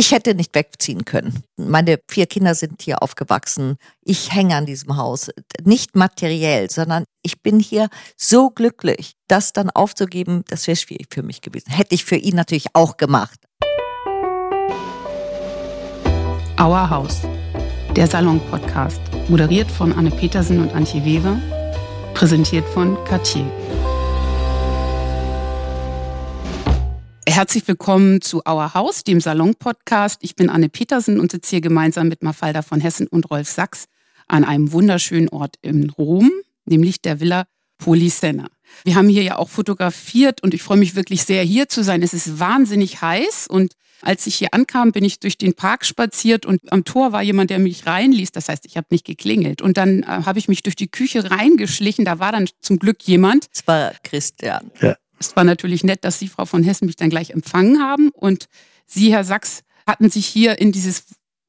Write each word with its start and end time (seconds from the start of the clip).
Ich 0.00 0.12
hätte 0.12 0.34
nicht 0.34 0.54
wegziehen 0.54 1.04
können. 1.04 1.44
Meine 1.58 2.00
vier 2.08 2.24
Kinder 2.24 2.54
sind 2.54 2.80
hier 2.80 3.02
aufgewachsen. 3.02 3.76
Ich 4.02 4.32
hänge 4.32 4.56
an 4.56 4.64
diesem 4.64 4.96
Haus. 4.96 5.30
Nicht 5.62 5.94
materiell, 5.94 6.70
sondern 6.70 7.04
ich 7.20 7.42
bin 7.42 7.60
hier 7.60 7.90
so 8.16 8.48
glücklich. 8.48 9.12
Das 9.28 9.52
dann 9.52 9.68
aufzugeben, 9.68 10.42
das 10.48 10.66
wäre 10.66 10.76
schwierig 10.76 11.08
für 11.12 11.22
mich 11.22 11.42
gewesen. 11.42 11.70
Hätte 11.70 11.94
ich 11.94 12.06
für 12.06 12.16
ihn 12.16 12.34
natürlich 12.34 12.68
auch 12.72 12.96
gemacht. 12.96 13.38
Our 16.58 16.88
House, 16.88 17.20
der 17.94 18.06
Salon-Podcast. 18.06 19.02
Moderiert 19.28 19.70
von 19.70 19.92
Anne 19.92 20.12
Petersen 20.12 20.62
und 20.62 20.74
Antje 20.74 21.04
Weber. 21.04 21.38
Präsentiert 22.14 22.66
von 22.70 22.96
Cartier. 23.04 23.44
Herzlich 27.30 27.68
willkommen 27.68 28.20
zu 28.20 28.38
Our 28.38 28.74
House, 28.74 29.04
dem 29.04 29.20
Salon-Podcast. 29.20 30.18
Ich 30.22 30.34
bin 30.34 30.50
Anne 30.50 30.68
Petersen 30.68 31.20
und 31.20 31.30
sitze 31.30 31.50
hier 31.50 31.60
gemeinsam 31.60 32.08
mit 32.08 32.24
Mafalda 32.24 32.62
von 32.62 32.80
Hessen 32.80 33.06
und 33.06 33.30
Rolf 33.30 33.48
Sachs 33.48 33.84
an 34.26 34.42
einem 34.42 34.72
wunderschönen 34.72 35.28
Ort 35.28 35.54
in 35.62 35.90
Rom, 35.90 36.32
nämlich 36.64 37.00
der 37.02 37.20
Villa 37.20 37.46
Polisena. 37.78 38.48
Wir 38.82 38.96
haben 38.96 39.08
hier 39.08 39.22
ja 39.22 39.36
auch 39.36 39.48
fotografiert 39.48 40.42
und 40.42 40.54
ich 40.54 40.62
freue 40.64 40.78
mich 40.78 40.96
wirklich 40.96 41.22
sehr, 41.22 41.44
hier 41.44 41.68
zu 41.68 41.84
sein. 41.84 42.02
Es 42.02 42.14
ist 42.14 42.40
wahnsinnig 42.40 43.00
heiß 43.00 43.46
und 43.48 43.74
als 44.02 44.26
ich 44.26 44.34
hier 44.34 44.48
ankam, 44.50 44.90
bin 44.90 45.04
ich 45.04 45.20
durch 45.20 45.38
den 45.38 45.54
Park 45.54 45.86
spaziert 45.86 46.44
und 46.46 46.72
am 46.72 46.82
Tor 46.82 47.12
war 47.12 47.22
jemand, 47.22 47.50
der 47.50 47.60
mich 47.60 47.86
reinließ. 47.86 48.32
Das 48.32 48.48
heißt, 48.48 48.66
ich 48.66 48.76
habe 48.76 48.88
nicht 48.90 49.04
geklingelt. 49.04 49.62
Und 49.62 49.76
dann 49.76 50.02
äh, 50.02 50.06
habe 50.06 50.38
ich 50.40 50.48
mich 50.48 50.62
durch 50.62 50.74
die 50.74 50.88
Küche 50.88 51.30
reingeschlichen. 51.30 52.06
Da 52.06 52.18
war 52.18 52.32
dann 52.32 52.48
zum 52.60 52.78
Glück 52.78 53.02
jemand. 53.02 53.46
Es 53.52 53.66
war 53.66 53.92
Christian. 54.02 54.70
Ja. 54.80 54.96
Es 55.20 55.36
war 55.36 55.44
natürlich 55.44 55.84
nett, 55.84 56.04
dass 56.04 56.18
Sie, 56.18 56.28
Frau 56.28 56.46
von 56.46 56.64
Hessen, 56.64 56.86
mich 56.86 56.96
dann 56.96 57.10
gleich 57.10 57.30
empfangen 57.30 57.80
haben. 57.80 58.08
Und 58.08 58.46
Sie, 58.86 59.12
Herr 59.12 59.22
Sachs, 59.22 59.62
hatten 59.86 60.10
sich 60.10 60.26
hier 60.26 60.58
in 60.58 60.72
dieses 60.72 61.04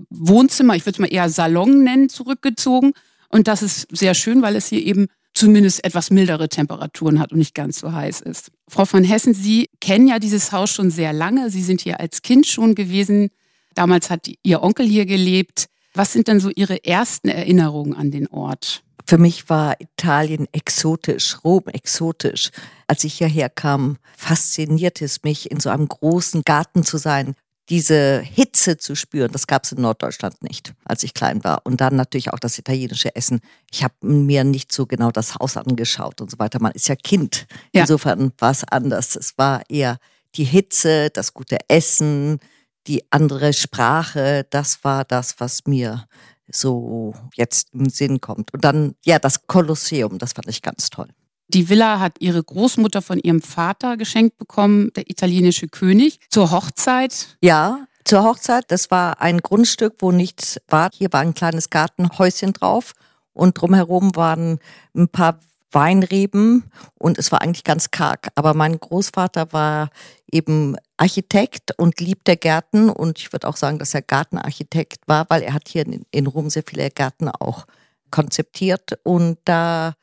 Wohnzimmer, 0.10 0.76
ich 0.76 0.86
würde 0.86 0.98
es 0.98 1.00
mal 1.00 1.14
eher 1.14 1.30
Salon 1.30 1.84
nennen, 1.84 2.10
zurückgezogen. 2.10 2.92
Und 3.30 3.48
das 3.48 3.64
ist 3.64 3.88
sehr 3.92 4.14
schön, 4.14 4.42
weil 4.42 4.56
es 4.56 4.68
hier 4.68 4.86
eben 4.86 5.08
zumindest 5.34 5.86
etwas 5.86 6.12
mildere 6.12 6.50
Temperaturen 6.50 7.20
hat 7.20 7.32
und 7.32 7.38
nicht 7.38 7.56
ganz 7.56 7.80
so 7.80 7.94
heiß 7.94 8.22
ist. 8.22 8.52
Frau 8.68 8.84
von 8.84 9.06
Hessen, 9.06 9.34
Sie 9.34 9.70
kennen 9.80 10.08
ja 10.08 10.20
dieses 10.20 10.52
Haus 10.52 10.70
schon 10.72 10.92
sehr 10.92 11.14
lange. 11.14 11.50
Sie 11.50 11.64
sind 11.64 11.80
hier 11.82 12.00
als 12.00 12.22
Kind 12.22 12.48
schon 12.48 12.76
gewesen. 12.76 13.30
Damals 13.74 14.10
hat 14.10 14.30
Ihr 14.44 14.62
Onkel 14.62 14.86
hier 14.86 15.06
gelebt. 15.06 15.68
Was 15.94 16.12
sind 16.12 16.28
denn 16.28 16.40
so 16.40 16.50
Ihre 16.50 16.84
ersten 16.84 17.30
Erinnerungen 17.30 17.96
an 17.96 18.12
den 18.12 18.28
Ort? 18.28 18.84
Für 19.06 19.18
mich 19.18 19.50
war 19.50 19.80
Italien 19.80 20.48
exotisch, 20.52 21.38
Rom 21.44 21.64
exotisch. 21.68 22.52
Als 22.88 23.04
ich 23.04 23.16
hierher 23.16 23.50
kam, 23.50 23.98
faszinierte 24.18 25.06
es 25.06 25.24
mich, 25.24 25.52
in 25.52 25.60
so 25.60 25.70
einem 25.70 25.88
großen 25.88 26.44
Garten 26.44 26.84
zu 26.84 26.98
sein, 26.98 27.36
diese 27.70 28.20
Hitze 28.20 28.78
zu 28.78 28.96
spüren, 28.96 29.32
das 29.32 29.48
gab 29.48 29.64
es 29.64 29.72
in 29.72 29.82
Norddeutschland 29.82 30.44
nicht, 30.44 30.74
als 30.84 31.04
ich 31.04 31.14
klein 31.14 31.44
war. 31.44 31.62
Und 31.64 31.80
dann 31.80 31.96
natürlich 31.96 32.34
auch 32.34 32.40
das 32.40 32.58
italienische 32.58 33.16
Essen. 33.16 33.40
Ich 33.72 33.84
habe 33.84 33.94
mir 34.02 34.44
nicht 34.44 34.74
so 34.74 34.86
genau 34.86 35.10
das 35.10 35.36
Haus 35.36 35.56
angeschaut 35.56 36.20
und 36.20 36.30
so 36.30 36.38
weiter. 36.38 36.62
Man 36.62 36.74
ist 36.74 36.90
ja 36.90 36.96
Kind. 36.96 37.48
Ja. 37.74 37.82
Insofern 37.82 38.34
war 38.40 38.52
es 38.52 38.66
anders. 38.66 39.16
Es 39.16 39.38
war 39.38 39.62
eher 39.70 40.00
die 40.36 40.44
Hitze, 40.44 41.10
das 41.12 41.34
gute 41.34 41.60
Essen, 41.70 42.40
die 42.88 43.04
andere 43.10 43.54
Sprache. 43.54 44.46
Das 44.50 44.84
war 44.84 45.06
das, 45.06 45.40
was 45.40 45.66
mir 45.66 46.08
so 46.54 47.14
jetzt 47.36 47.70
im 47.74 47.90
Sinn 47.90 48.22
kommt. 48.22 48.54
Und 48.54 48.64
dann, 48.64 48.96
ja, 49.04 49.20
das 49.20 49.48
Kolosseum, 49.48 50.18
das 50.18 50.34
fand 50.34 50.48
ich 50.48 50.62
ganz 50.62 50.90
toll. 50.90 51.08
Die 51.48 51.68
Villa 51.68 52.00
hat 52.00 52.16
ihre 52.20 52.42
Großmutter 52.42 53.02
von 53.02 53.20
ihrem 53.20 53.42
Vater 53.42 53.98
geschenkt 53.98 54.38
bekommen, 54.38 54.92
der 54.96 55.10
italienische 55.10 55.68
König, 55.68 56.20
zur 56.30 56.52
Hochzeit. 56.52 57.38
Ja, 57.42 57.88
zur 58.06 58.24
Hochzeit. 58.24 58.66
Das 58.70 58.90
war 58.90 59.22
ein 59.22 59.40
Grundstück, 59.40 59.96
wo 60.00 60.12
nichts 60.12 60.60
war. 60.70 60.90
Hier 60.94 61.12
war 61.12 61.20
ein 61.20 61.34
kleines 61.34 61.70
Gartenhäuschen 61.70 62.54
drauf 62.54 62.94
und 63.34 63.60
drumherum 63.60 64.16
waren 64.16 64.60
ein 64.96 65.10
paar 65.10 65.40
Weinreben 65.72 66.66
und 67.00 67.18
es 67.18 67.32
war 67.32 67.42
eigentlich 67.42 67.64
ganz 67.64 67.92
karg. 67.92 68.30
Aber 68.36 68.54
mein 68.54 68.80
Großvater 68.80 69.54
war 69.54 69.90
eben 70.32 70.76
Architekt 71.02 71.72
und 71.80 72.00
liebte 72.00 72.38
Gärten 72.38 72.92
und 72.92 73.18
ich 73.18 73.34
würde 73.34 73.48
auch 73.48 73.58
sagen, 73.58 73.80
dass 73.80 73.96
er 73.96 74.04
Gartenarchitekt 74.04 75.08
war, 75.08 75.26
weil 75.30 75.42
er 75.42 75.56
hat 75.56 75.68
hier 75.68 75.84
in, 76.12 76.28
Rom 76.28 76.52
sehr 76.52 76.62
viele 76.64 76.92
Gärten 76.92 77.28
auch 77.28 77.66
konzeptiert 78.12 79.00
und 79.04 79.40
da 79.46 79.96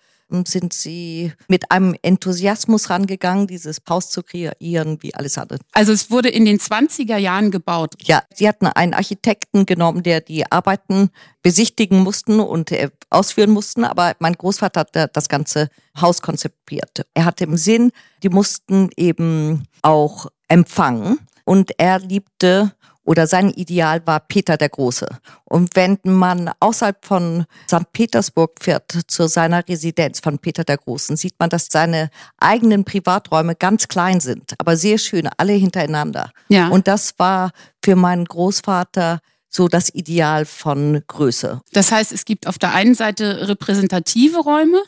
sind 0.45 0.73
sie 0.73 1.33
mit 1.47 1.71
einem 1.71 1.95
Enthusiasmus 2.03 2.91
rangegangen, 2.91 3.47
dieses 3.47 3.81
Haus 3.89 4.11
zu 4.11 4.23
kreieren, 4.23 4.99
wie 5.01 5.15
alles 5.15 5.39
andere. 5.39 5.61
Also 5.73 5.93
es 5.93 6.11
wurde 6.11 6.29
in 6.29 6.45
den 6.45 6.59
20er 6.59 7.17
Jahren 7.17 7.51
gebaut. 7.51 7.95
Ja, 8.03 8.25
sie 8.35 8.47
hatten 8.49 8.67
einen 8.67 8.93
Architekten 8.93 9.67
genommen, 9.67 10.03
der 10.03 10.21
die 10.21 10.51
Arbeiten 10.51 11.11
besichtigen 11.43 12.01
mussten 12.01 12.41
und 12.41 12.73
äh, 12.73 12.91
ausführen 13.09 13.51
mussten, 13.51 13.85
aber 13.85 14.17
mein 14.19 14.35
Großvater 14.35 14.81
hat 14.81 15.17
das 15.17 15.29
ganze 15.29 15.71
Haus 15.99 16.21
konzipiert. 16.21 17.07
Er 17.15 17.25
hatte 17.25 17.45
im 17.45 17.57
Sinn, 17.57 17.93
die 18.23 18.29
mussten 18.29 18.91
eben 18.97 19.63
auch 19.81 20.27
empfangen 20.49 21.19
und 21.45 21.73
er 21.79 21.99
liebte 21.99 22.73
oder 23.09 23.27
sein 23.27 23.49
Ideal 23.49 24.07
war 24.07 24.21
Peter 24.21 24.59
der 24.59 24.69
Große. 24.69 25.09
Und 25.47 25.75
wenn 25.77 25.99
man 26.03 26.51
außerhalb 26.61 27.07
von 27.07 27.47
St. 27.67 27.91
Petersburg 27.95 28.57
fährt 28.61 28.93
zu 29.07 29.29
seiner 29.29 29.67
Residenz 29.67 30.21
von 30.21 30.39
Peter 30.39 30.63
der 30.63 30.77
Großen, 30.77 31.17
sieht 31.17 31.35
man, 31.39 31.49
dass 31.49 31.69
seine 31.71 32.11
eigenen 32.39 32.85
Privaträume 32.85 33.55
ganz 33.55 33.89
klein 33.89 34.21
sind, 34.21 34.55
aber 34.59 34.77
sehr 34.77 34.99
schön, 34.99 35.27
alle 35.39 35.55
hintereinander. 35.55 36.33
Ja. 36.49 36.69
Und 36.69 36.87
das 36.87 37.15
war 37.19 37.53
für 37.83 37.97
meinen 37.97 38.27
Großvater 38.27 39.21
so 39.49 39.69
das 39.69 39.89
Ideal 39.95 40.45
von 40.45 41.03
Größe. 41.07 41.63
Das 41.73 41.91
heißt, 41.91 42.13
es 42.13 42.27
gibt 42.27 42.47
auf 42.47 42.59
der 42.59 42.75
einen 42.75 42.95
Seite 42.95 43.49
repräsentative 43.49 44.41
Räume 44.41 44.83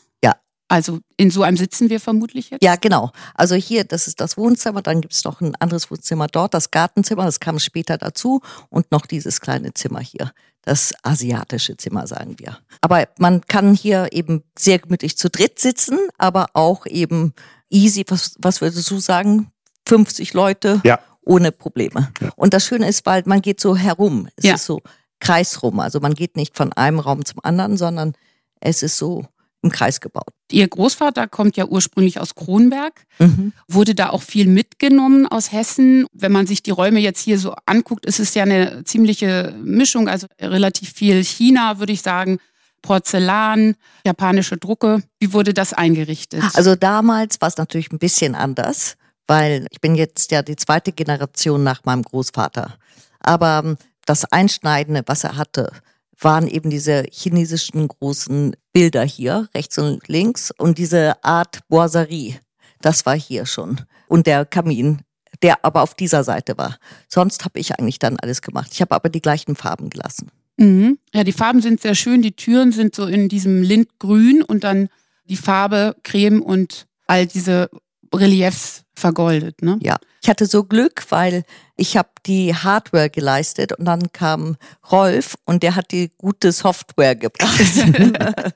also 0.71 1.01
in 1.17 1.33
so 1.33 1.43
einem 1.43 1.57
sitzen 1.57 1.91
wir 1.91 1.99
vermutlich 1.99 2.51
jetzt? 2.51 2.63
Ja, 2.63 2.77
genau. 2.77 3.11
Also 3.35 3.57
hier, 3.57 3.83
das 3.83 4.07
ist 4.07 4.21
das 4.21 4.37
Wohnzimmer, 4.37 4.83
dann 4.83 5.01
gibt 5.01 5.13
es 5.15 5.25
noch 5.25 5.41
ein 5.41 5.57
anderes 5.57 5.91
Wohnzimmer 5.91 6.29
dort, 6.29 6.55
das 6.55 6.71
Gartenzimmer, 6.71 7.25
das 7.25 7.41
kam 7.41 7.59
später 7.59 7.99
dazu 7.99 8.41
und 8.69 8.93
noch 8.93 9.07
dieses 9.07 9.41
kleine 9.41 9.75
Zimmer 9.75 9.99
hier, 9.99 10.31
das 10.63 10.95
asiatische 11.03 11.77
Zimmer, 11.77 12.07
sagen 12.07 12.37
wir. 12.39 12.57
Aber 12.83 13.09
man 13.19 13.41
kann 13.49 13.75
hier 13.75 14.11
eben 14.13 14.45
sehr 14.57 14.79
gemütlich 14.79 15.19
zu 15.19 15.29
dritt 15.29 15.59
sitzen, 15.59 15.99
aber 16.19 16.47
auch 16.53 16.87
eben 16.87 17.35
easy, 17.69 18.05
was, 18.07 18.37
was 18.39 18.61
würdest 18.61 18.89
du 18.93 19.01
sagen, 19.01 19.51
50 19.89 20.35
Leute 20.35 20.81
ja. 20.85 21.01
ohne 21.23 21.51
Probleme. 21.51 22.13
Ja. 22.21 22.31
Und 22.37 22.55
das 22.55 22.65
Schöne 22.65 22.89
ist, 22.89 23.05
weil 23.07 23.25
man 23.27 23.43
geht 23.43 23.59
so 23.59 23.75
herum, 23.75 24.29
es 24.37 24.45
ja. 24.45 24.55
ist 24.55 24.67
so 24.67 24.83
kreisrum, 25.19 25.81
also 25.81 25.99
man 25.99 26.15
geht 26.15 26.37
nicht 26.37 26.57
von 26.57 26.73
einem 26.75 27.01
Raum 27.01 27.25
zum 27.25 27.41
anderen, 27.43 27.77
sondern 27.77 28.15
es 28.61 28.85
ist 28.85 28.99
so 28.99 29.27
im 29.63 29.71
Kreis 29.71 30.01
gebaut. 30.01 30.33
Ihr 30.51 30.67
Großvater 30.67 31.29
kommt 31.29 31.57
ja 31.57 31.67
ursprünglich 31.67 32.19
aus 32.19 32.35
Kronberg. 32.35 33.05
Mhm. 33.19 33.53
Wurde 33.69 33.95
da 33.95 34.11
auch 34.11 34.23
viel 34.23 34.47
mitgenommen 34.47 35.27
aus 35.27 35.53
Hessen? 35.53 36.07
Wenn 36.13 36.33
man 36.33 36.47
sich 36.47 36.63
die 36.63 36.71
Räume 36.71 37.01
jetzt 37.01 37.21
hier 37.21 37.39
so 37.39 37.55
anguckt, 37.67 38.07
ist 38.07 38.21
es 38.21 38.35
ja 38.35 38.45
eine 38.45 38.85
ziemliche 38.85 39.55
Mischung, 39.63 40.09
also 40.09 40.27
relativ 40.41 40.93
viel 40.93 41.23
China, 41.25 41.79
würde 41.79 41.93
ich 41.93 42.03
sagen. 42.03 42.39
Porzellan, 42.83 43.75
japanische 44.07 44.57
Drucke. 44.57 45.03
Wie 45.19 45.35
wurde 45.35 45.53
das 45.53 45.75
eingerichtet? 45.75 46.43
Also 46.55 46.75
damals 46.77 47.41
war 47.43 47.49
es 47.49 47.59
natürlich 47.59 47.93
ein 47.93 47.99
bisschen 47.99 48.35
anders, 48.35 48.95
weil 49.27 49.67
ich 49.71 49.83
bin 49.83 49.95
jetzt 49.95 50.31
ja 50.31 50.43
die 50.43 50.57
zweite 50.57 50.93
Generation 50.93 51.63
nach 51.63 51.85
meinem 51.85 52.03
Großvater. 52.03 52.79
Aber 53.21 53.77
das 54.07 54.25
Einschneidende, 54.25 55.03
was 55.07 55.25
er 55.25 55.37
hatte, 55.37 55.71
waren 56.19 56.49
eben 56.49 56.71
diese 56.71 57.05
chinesischen 57.11 57.87
großen 57.89 58.57
Bilder 58.73 59.03
hier, 59.03 59.49
rechts 59.55 59.79
und 59.79 60.07
links, 60.09 60.53
und 60.57 60.79
diese 60.79 61.23
Art 61.25 61.61
Boiserie, 61.69 62.41
das 62.81 63.07
war 63.07 63.17
hier 63.17 63.47
schon. 63.47 63.81
Und 64.09 64.27
der 64.27 64.45
Kamin, 64.45 65.01
der 65.43 65.65
aber 65.65 65.83
auf 65.83 65.95
dieser 65.95 66.25
Seite 66.25 66.59
war. 66.59 66.79
Sonst 67.09 67.45
habe 67.45 67.59
ich 67.59 67.79
eigentlich 67.79 67.99
dann 67.99 68.19
alles 68.19 68.43
gemacht. 68.43 68.71
Ich 68.73 68.81
habe 68.81 68.95
aber 68.95 69.09
die 69.09 69.23
gleichen 69.23 69.57
Farben 69.57 69.91
gelassen. 69.91 70.31
Mhm. 70.57 70.99
Ja, 71.15 71.25
die 71.25 71.33
Farben 71.33 71.63
sind 71.63 71.81
sehr 71.81 71.95
schön. 71.95 72.23
Die 72.23 72.37
Türen 72.37 72.73
sind 72.73 72.95
so 72.95 73.07
in 73.07 73.29
diesem 73.29 73.63
Lindgrün 73.63 74.43
und 74.43 74.65
dann 74.65 74.89
die 75.25 75.37
Farbe 75.37 75.97
Creme 76.03 76.43
und 76.43 76.87
all 77.07 77.27
diese 77.27 77.71
Reliefs 78.15 78.85
vergoldet. 79.01 79.63
Ne? 79.63 79.79
Ja, 79.83 79.97
ich 80.23 80.29
hatte 80.29 80.47
so 80.47 80.65
Glück, 80.65 81.05
weil 81.11 81.45
ich 81.77 81.97
habe 81.97 82.11
die 82.27 82.55
Hardware 82.55 83.11
geleistet 83.11 83.73
und 83.73 83.87
dann 83.87 84.13
kam 84.13 84.57
Rolf 84.91 85.37
und 85.45 85.63
der 85.63 85.75
hat 85.75 85.91
die 85.91 86.13
gute 86.17 86.53
Software 86.53 87.17
gebracht. 87.17 87.61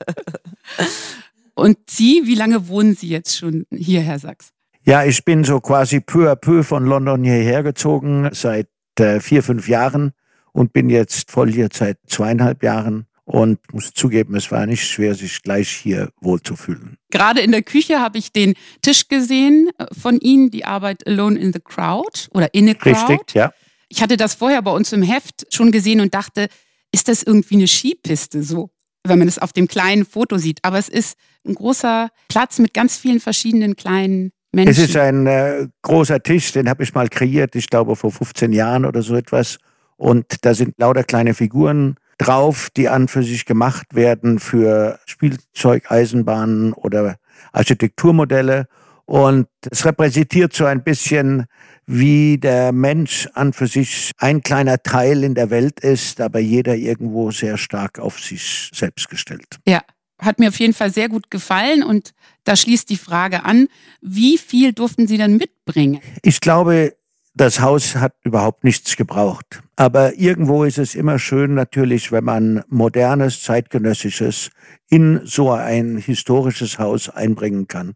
und 1.55 1.77
Sie, 1.89 2.23
wie 2.25 2.35
lange 2.35 2.67
wohnen 2.67 2.95
Sie 2.95 3.09
jetzt 3.09 3.37
schon 3.37 3.65
hier, 3.71 4.01
Herr 4.01 4.19
Sachs? 4.19 4.51
Ja, 4.83 5.03
ich 5.03 5.25
bin 5.25 5.43
so 5.43 5.59
quasi 5.59 5.99
peu 5.99 6.31
à 6.31 6.35
peu 6.35 6.63
von 6.63 6.85
London 6.85 7.23
hierher 7.23 7.63
gezogen 7.63 8.29
seit 8.33 8.69
äh, 8.99 9.19
vier, 9.19 9.41
fünf 9.41 9.67
Jahren 9.67 10.13
und 10.51 10.73
bin 10.73 10.89
jetzt 10.89 11.31
voll 11.31 11.51
hier 11.51 11.69
seit 11.73 11.97
zweieinhalb 12.07 12.63
Jahren 12.63 13.07
und 13.25 13.59
muss 13.73 13.91
zugeben, 13.93 14.35
es 14.35 14.51
war 14.51 14.65
nicht 14.67 14.87
schwer, 14.87 15.15
sich 15.15 15.41
gleich 15.41 15.69
hier 15.69 16.09
wohlzufühlen. 16.21 16.97
Gerade 17.09 17.41
in 17.41 17.51
der 17.51 17.63
Küche 17.63 17.99
habe 17.99 18.19
ich 18.19 18.31
den 18.31 18.53
Tisch 18.81 19.07
gesehen 19.07 19.69
äh, 19.77 19.87
von 19.99 20.19
Ihnen, 20.19 20.51
die 20.51 20.65
Arbeit 20.65 21.05
Alone 21.07 21.37
in 21.37 21.51
the 21.51 21.59
Crowd 21.59 22.27
oder 22.31 22.53
in 22.53 22.69
a 22.69 22.73
Crowd. 22.75 23.13
Richtig, 23.13 23.33
ja. 23.33 23.51
Ich 23.89 24.01
hatte 24.01 24.17
das 24.17 24.35
vorher 24.35 24.61
bei 24.61 24.71
uns 24.71 24.93
im 24.93 25.01
Heft 25.01 25.45
schon 25.53 25.71
gesehen 25.71 26.01
und 26.01 26.13
dachte, 26.13 26.47
ist 26.91 27.07
das 27.07 27.23
irgendwie 27.23 27.55
eine 27.55 27.67
Skipiste 27.67 28.43
so, 28.43 28.69
wenn 29.03 29.19
man 29.19 29.27
es 29.27 29.39
auf 29.39 29.53
dem 29.53 29.67
kleinen 29.67 30.05
Foto 30.05 30.37
sieht. 30.37 30.59
Aber 30.63 30.77
es 30.77 30.89
ist 30.89 31.17
ein 31.45 31.55
großer 31.55 32.09
Platz 32.27 32.59
mit 32.59 32.73
ganz 32.73 32.97
vielen 32.97 33.19
verschiedenen 33.19 33.75
kleinen 33.75 34.31
Menschen. 34.51 34.71
Es 34.83 34.89
ist 34.89 34.95
ein 34.95 35.27
äh, 35.27 35.67
großer 35.81 36.21
Tisch, 36.21 36.51
den 36.51 36.69
habe 36.69 36.83
ich 36.83 36.93
mal 36.93 37.09
kreiert, 37.09 37.55
ich 37.55 37.69
glaube 37.69 37.95
vor 37.95 38.11
15 38.11 38.53
Jahren 38.53 38.85
oder 38.85 39.01
so 39.01 39.15
etwas. 39.15 39.57
Und 39.97 40.25
da 40.41 40.53
sind 40.53 40.75
lauter 40.77 41.03
kleine 41.03 41.33
Figuren 41.33 41.95
drauf, 42.17 42.69
die 42.75 42.89
an 42.89 43.07
für 43.07 43.23
sich 43.23 43.45
gemacht 43.45 43.87
werden 43.93 44.39
für 44.39 44.99
Spielzeugeisenbahnen 45.05 46.73
oder 46.73 47.17
Architekturmodelle. 47.51 48.67
Und 49.05 49.47
es 49.69 49.85
repräsentiert 49.85 50.53
so 50.53 50.65
ein 50.65 50.83
bisschen, 50.83 51.45
wie 51.85 52.39
der 52.39 52.71
Mensch 52.71 53.29
an 53.33 53.53
für 53.53 53.67
sich 53.67 54.11
ein 54.17 54.41
kleiner 54.41 54.81
Teil 54.81 55.23
in 55.23 55.35
der 55.35 55.51
Welt 55.51 55.79
ist, 55.79 56.19
aber 56.21 56.39
jeder 56.39 56.75
irgendwo 56.75 57.29
sehr 57.29 57.57
stark 57.57 57.99
auf 57.99 58.19
sich 58.19 58.71
selbst 58.73 59.09
gestellt. 59.09 59.59
Ja, 59.67 59.81
hat 60.19 60.39
mir 60.39 60.47
auf 60.47 60.59
jeden 60.59 60.73
Fall 60.73 60.91
sehr 60.91 61.09
gut 61.09 61.29
gefallen 61.29 61.83
und 61.83 62.13
da 62.45 62.55
schließt 62.55 62.89
die 62.89 62.97
Frage 62.97 63.43
an, 63.43 63.67
wie 64.01 64.37
viel 64.37 64.73
durften 64.73 65.07
Sie 65.07 65.17
denn 65.17 65.37
mitbringen? 65.37 66.01
Ich 66.23 66.39
glaube, 66.39 66.95
das 67.35 67.59
Haus 67.59 67.95
hat 67.95 68.15
überhaupt 68.23 68.63
nichts 68.63 68.95
gebraucht. 68.95 69.61
Aber 69.75 70.15
irgendwo 70.15 70.63
ist 70.63 70.77
es 70.77 70.95
immer 70.95 71.19
schön 71.19 71.53
natürlich, 71.53 72.11
wenn 72.11 72.23
man 72.23 72.63
modernes, 72.69 73.43
zeitgenössisches 73.43 74.49
in 74.89 75.21
so 75.25 75.51
ein 75.51 75.97
historisches 75.97 76.79
Haus 76.79 77.09
einbringen 77.09 77.67
kann. 77.67 77.93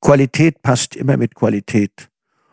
Qualität 0.00 0.62
passt 0.62 0.94
immer 0.94 1.16
mit 1.16 1.34
Qualität. 1.34 2.10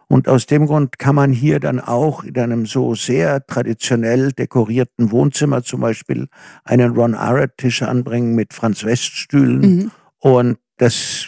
Und 0.07 0.27
aus 0.27 0.45
dem 0.47 0.65
Grund 0.65 0.99
kann 0.99 1.15
man 1.15 1.31
hier 1.31 1.59
dann 1.59 1.79
auch 1.79 2.23
in 2.23 2.37
einem 2.37 2.65
so 2.65 2.95
sehr 2.95 3.45
traditionell 3.45 4.31
dekorierten 4.31 5.11
Wohnzimmer 5.11 5.63
zum 5.63 5.81
Beispiel 5.81 6.27
einen 6.63 6.95
Ron 6.95 7.15
Arrett-Tisch 7.15 7.83
anbringen 7.83 8.35
mit 8.35 8.53
Franz 8.53 8.83
West-Stühlen. 8.83 9.59
Mhm. 9.61 9.91
Und 10.19 10.57
das 10.77 11.27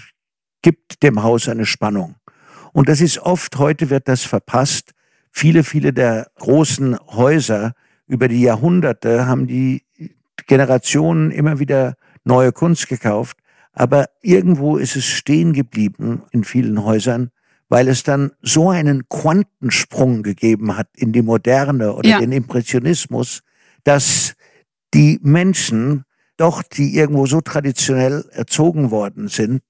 gibt 0.62 1.04
dem 1.04 1.22
Haus 1.22 1.48
eine 1.48 1.66
Spannung. 1.66 2.16
Und 2.74 2.90
das 2.90 3.02
ist 3.02 3.20
oft, 3.20 3.58
heute 3.58 3.90
wird 3.90 4.08
das 4.08 4.24
verpasst. 4.24 4.95
Viele, 5.38 5.66
viele 5.66 5.92
der 5.92 6.28
großen 6.40 6.98
Häuser 7.08 7.74
über 8.08 8.30
die 8.30 8.40
Jahrhunderte 8.40 9.28
haben 9.28 9.48
die 9.48 9.84
Generationen 10.48 11.30
immer 11.30 11.60
wieder 11.60 11.96
neue 12.24 12.54
Kunst 12.54 12.88
gekauft. 12.88 13.38
Aber 13.74 14.06
irgendwo 14.22 14.78
ist 14.78 14.96
es 14.96 15.04
stehen 15.04 15.52
geblieben 15.52 16.24
in 16.32 16.46
vielen 16.46 16.86
Häusern, 16.86 17.32
weil 17.68 17.90
es 17.90 18.04
dann 18.04 18.32
so 18.42 18.70
einen 18.70 19.10
Quantensprung 19.10 20.24
gegeben 20.24 20.78
hat 20.78 20.88
in 20.96 21.12
die 21.12 21.22
Moderne 21.22 21.92
oder 21.94 22.08
ja. 22.08 22.20
den 22.20 22.32
Impressionismus, 22.32 23.42
dass 23.84 24.36
die 24.94 25.20
Menschen 25.22 26.06
doch, 26.38 26.64
die 26.64 26.96
irgendwo 26.96 27.26
so 27.26 27.42
traditionell 27.42 28.24
erzogen 28.32 28.90
worden 28.90 29.28
sind, 29.28 29.64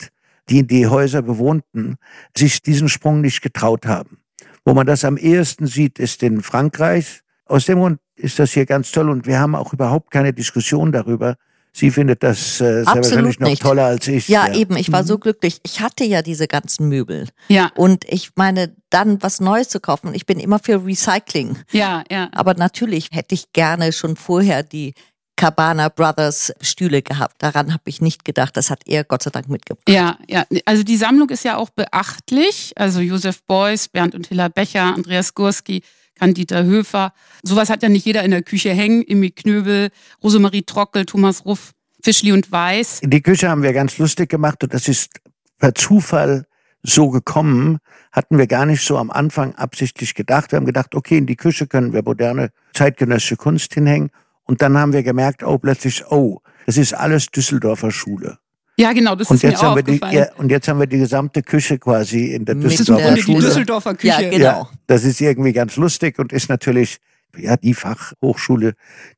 die 0.48 0.68
die 0.68 0.86
Häuser 0.86 1.24
bewohnten, 1.24 1.96
sich 2.38 2.62
diesen 2.62 2.88
Sprung 2.88 3.22
nicht 3.22 3.42
getraut 3.42 3.88
haben. 3.88 4.20
Wo 4.66 4.74
man 4.74 4.88
das 4.88 5.06
am 5.06 5.18
ehesten 5.18 5.68
sieht, 5.68 6.00
ist 6.00 6.24
in 6.24 6.42
Frankreich. 6.42 7.22
Aus 7.46 7.66
dem 7.66 7.80
Grund 7.80 8.00
ist 8.16 8.40
das 8.40 8.52
hier 8.52 8.66
ganz 8.66 8.92
toll 8.92 9.10
und 9.10 9.28
wir 9.28 9.40
haben 9.40 9.56
auch 9.56 9.72
überhaupt 9.72 10.12
keine 10.12 10.34
Diskussion 10.34 10.92
darüber, 10.92 11.38
Sie 11.78 11.92
findet 11.92 12.24
das 12.24 12.62
äh, 12.62 12.84
sehr 12.84 12.86
wahrscheinlich 12.86 13.38
noch 13.38 13.54
toller 13.58 13.84
als 13.84 14.08
ich. 14.08 14.30
Ja, 14.30 14.48
ja, 14.48 14.54
eben. 14.54 14.78
Ich 14.78 14.94
war 14.94 15.02
mhm. 15.02 15.08
so 15.08 15.18
glücklich. 15.20 15.60
Ich 15.64 15.82
hatte 15.82 16.06
ja 16.06 16.22
diese 16.22 16.48
ganzen 16.48 16.88
Möbel. 16.88 17.28
Ja. 17.50 17.70
Und 17.76 18.06
ich 18.08 18.30
meine, 18.36 18.74
dann 18.90 19.22
was 19.22 19.42
Neues 19.42 19.68
zu 19.68 19.82
kaufen. 19.82 20.14
Ich 20.14 20.26
bin 20.26 20.40
immer 20.40 20.60
für 20.60 20.86
Recycling. 20.86 21.58
Ja, 21.74 22.06
ja. 22.10 22.30
Aber 22.32 22.54
natürlich 22.54 23.10
hätte 23.12 23.36
ich 23.36 23.52
gerne 23.52 23.92
schon 23.92 24.16
vorher 24.16 24.64
die 24.64 24.94
Cabana 25.36 25.90
Brothers 25.90 26.54
Stühle 26.62 27.02
gehabt. 27.02 27.36
Daran 27.40 27.74
habe 27.74 27.84
ich 27.86 28.02
nicht 28.02 28.24
gedacht. 28.26 28.56
Das 28.56 28.70
hat 28.70 28.82
er 28.86 29.04
Gott 29.04 29.24
sei 29.24 29.32
Dank 29.32 29.50
mitgebracht. 29.50 29.90
Ja, 29.90 30.18
ja. 30.28 30.46
Also 30.66 30.84
die 30.84 30.98
Sammlung 30.98 31.30
ist 31.30 31.44
ja 31.44 31.58
auch 31.58 31.70
beachtlich. 31.70 32.74
Also 32.76 33.02
Josef 33.02 33.44
Beuys, 33.44 33.88
Bernd 33.88 34.16
und 34.16 34.28
Hiller 34.28 34.50
Becher, 34.50 34.96
Andreas 34.96 35.34
Gurski, 35.34 35.82
Candida 36.16 36.64
Höfer. 36.64 37.14
Sowas 37.44 37.70
hat 37.70 37.84
ja 37.84 37.90
nicht 37.90 38.06
jeder 38.06 38.24
in 38.24 38.32
der 38.32 38.44
Küche 38.44 38.72
hängen. 38.72 39.06
Emmy 39.08 39.32
Knöbel, 39.32 39.90
Rosemarie 40.24 40.64
Trockel, 40.64 41.06
Thomas 41.06 41.46
Ruff, 41.46 41.74
Fischli 42.02 42.32
und 42.32 42.52
Weiß. 42.52 43.02
Die 43.04 43.22
Küche 43.22 43.50
haben 43.50 43.64
wir 43.64 43.74
ganz 43.74 43.98
lustig 43.98 44.30
gemacht 44.30 44.64
und 44.64 44.74
das 44.74 44.88
ist 44.88 45.20
per 45.60 45.76
Zufall 45.76 46.46
so 46.84 47.10
gekommen. 47.10 47.80
Hatten 48.12 48.38
wir 48.38 48.48
gar 48.48 48.66
nicht 48.66 48.86
so 48.86 48.98
am 48.98 49.12
Anfang 49.12 49.56
absichtlich 49.56 50.14
gedacht. 50.14 50.52
Wir 50.52 50.58
haben 50.58 50.66
gedacht, 50.66 50.96
okay, 50.96 51.18
in 51.18 51.26
die 51.26 51.36
Küche 51.36 51.68
können 51.68 51.92
wir 51.92 52.04
moderne 52.04 52.52
zeitgenössische 52.74 53.36
Kunst 53.36 53.74
hinhängen. 53.74 54.12
Und 54.46 54.62
dann 54.62 54.78
haben 54.78 54.94
wir 54.94 55.04
gemerkt, 55.04 55.44
oh, 55.44 55.58
plötzlich, 55.58 56.06
oh, 56.10 56.42
das 56.66 56.78
ist 56.78 56.94
alles 56.94 57.28
Düsseldorfer 57.28 57.92
Schule. 57.92 58.38
Ja, 58.78 58.92
genau, 58.92 59.16
das 59.16 59.30
und 59.30 59.38
ist 59.38 59.44
jetzt 59.44 59.62
mir 59.62 59.70
haben 59.70 59.76
wir 59.76 59.84
die, 59.84 60.16
ja, 60.16 60.28
Und 60.38 60.50
jetzt 60.52 60.68
haben 60.68 60.80
wir 60.80 60.88
die 60.88 60.98
gesamte 60.98 61.42
Küche 61.42 61.80
quasi 61.80 62.34
in 62.34 62.44
der 62.44 62.56
Düsseldorfer 62.56 63.10
das 63.10 63.20
ist 63.20 63.24
Schule. 63.26 63.40
Die 63.40 63.46
Düsseldorfer 63.46 63.96
Küche. 63.96 64.08
Ja, 64.08 64.30
genau. 64.30 64.46
Ja, 64.46 64.70
das 64.88 65.04
ist 65.06 65.22
irgendwie 65.22 65.54
ganz 65.54 65.78
lustig 65.78 66.20
und 66.20 66.34
ist 66.34 66.50
natürlich 66.50 66.98
ja 67.38 67.58
die 67.58 67.74
Fachhochschule, 67.74 68.74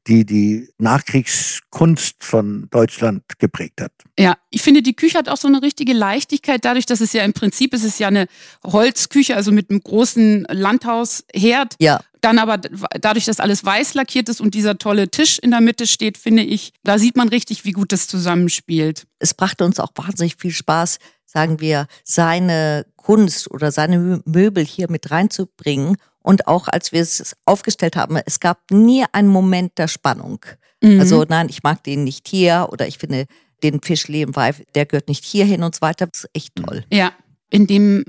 die 0.08 0.25
die 0.25 0.69
Nachkriegskunst 0.78 2.24
von 2.24 2.68
Deutschland 2.69 3.24
geprägt 3.40 3.81
hat. 3.81 3.92
Ja, 4.18 4.38
ich 4.50 4.62
finde, 4.62 4.81
die 4.81 4.96
Küche 4.96 5.18
hat 5.18 5.30
auch 5.30 5.38
so 5.38 5.48
eine 5.48 5.62
richtige 5.62 5.94
Leichtigkeit, 5.94 6.66
dadurch, 6.66 6.86
dass 6.86 7.02
es 7.02 7.14
ja 7.14 7.24
im 7.24 7.34
Prinzip 7.34 7.74
ist 7.74 7.84
es 7.84 8.00
ja 8.00 8.08
eine 8.08 8.28
Holzküche, 8.64 9.36
also 9.36 9.52
mit 9.52 9.69
einem 9.69 9.81
großen 9.81 10.46
Landhausherd. 10.50 11.75
Ja. 11.80 12.00
Dann 12.22 12.40
aber 12.40 12.58
dadurch, 12.58 13.25
dass 13.25 13.40
alles 13.40 13.64
weiß 13.64 13.94
lackiert 13.94 14.28
ist 14.30 14.42
und 14.42 14.54
dieser 14.54 14.78
tolle 14.78 15.10
Tisch 15.10 15.40
in 15.40 15.52
der 15.52 15.62
Mitte 15.62 15.88
steht, 15.88 16.18
finde 16.18 16.44
ich, 16.44 16.74
da 16.84 16.98
sieht 16.98 17.16
man 17.16 17.30
richtig, 17.30 17.64
wie 17.64 17.72
gut 17.72 17.92
das 17.92 18.08
zusammenspielt. 18.08 19.06
Es 19.19 19.34
brachte 19.34 19.64
uns 19.66 19.80
auch 19.80 19.92
wahnsinnig 19.96 20.36
viel 20.38 20.52
Spaß, 20.52 20.98
sagen 21.25 21.60
wir, 21.60 21.88
seine 22.04 22.86
Kunst 22.96 23.52
oder 23.52 23.72
seine 23.72 24.22
Möbel 24.25 24.66
hier 24.66 24.90
mit 24.90 25.12
reinzubringen. 25.12 25.98
Und 26.27 26.45
auch 26.45 26.68
als 26.68 26.91
wir 26.91 27.00
es 27.00 27.38
aufgestellt 27.45 27.95
haben, 27.95 28.18
es 28.25 28.41
gab 28.41 28.59
nie 28.69 29.06
einen 29.13 29.29
Moment 29.29 29.77
der 29.77 29.88
Spannung. 29.88 30.39
Mhm. 30.83 31.00
Also 31.00 31.24
nein, 31.25 31.47
ich 31.50 31.63
mag 31.63 31.81
den 31.85 32.03
nicht 32.03 32.27
hier 32.27 32.68
oder 32.69 32.85
ich 32.85 32.97
finde 32.97 33.27
den 33.63 33.81
Fischli 33.81 34.24
im 34.24 34.35
Weif, 34.35 34.62
der 34.75 34.85
gehört 34.85 35.07
nicht 35.07 35.24
hier 35.24 35.45
hin 35.45 35.63
und 35.63 35.74
so 35.74 35.79
weiter. 35.79 36.07
Das 36.07 36.25
ist 36.25 36.29
echt 36.33 36.53
toll. 36.57 36.83
Ja, 36.91 37.13
in 37.50 37.65
dem 37.65 38.03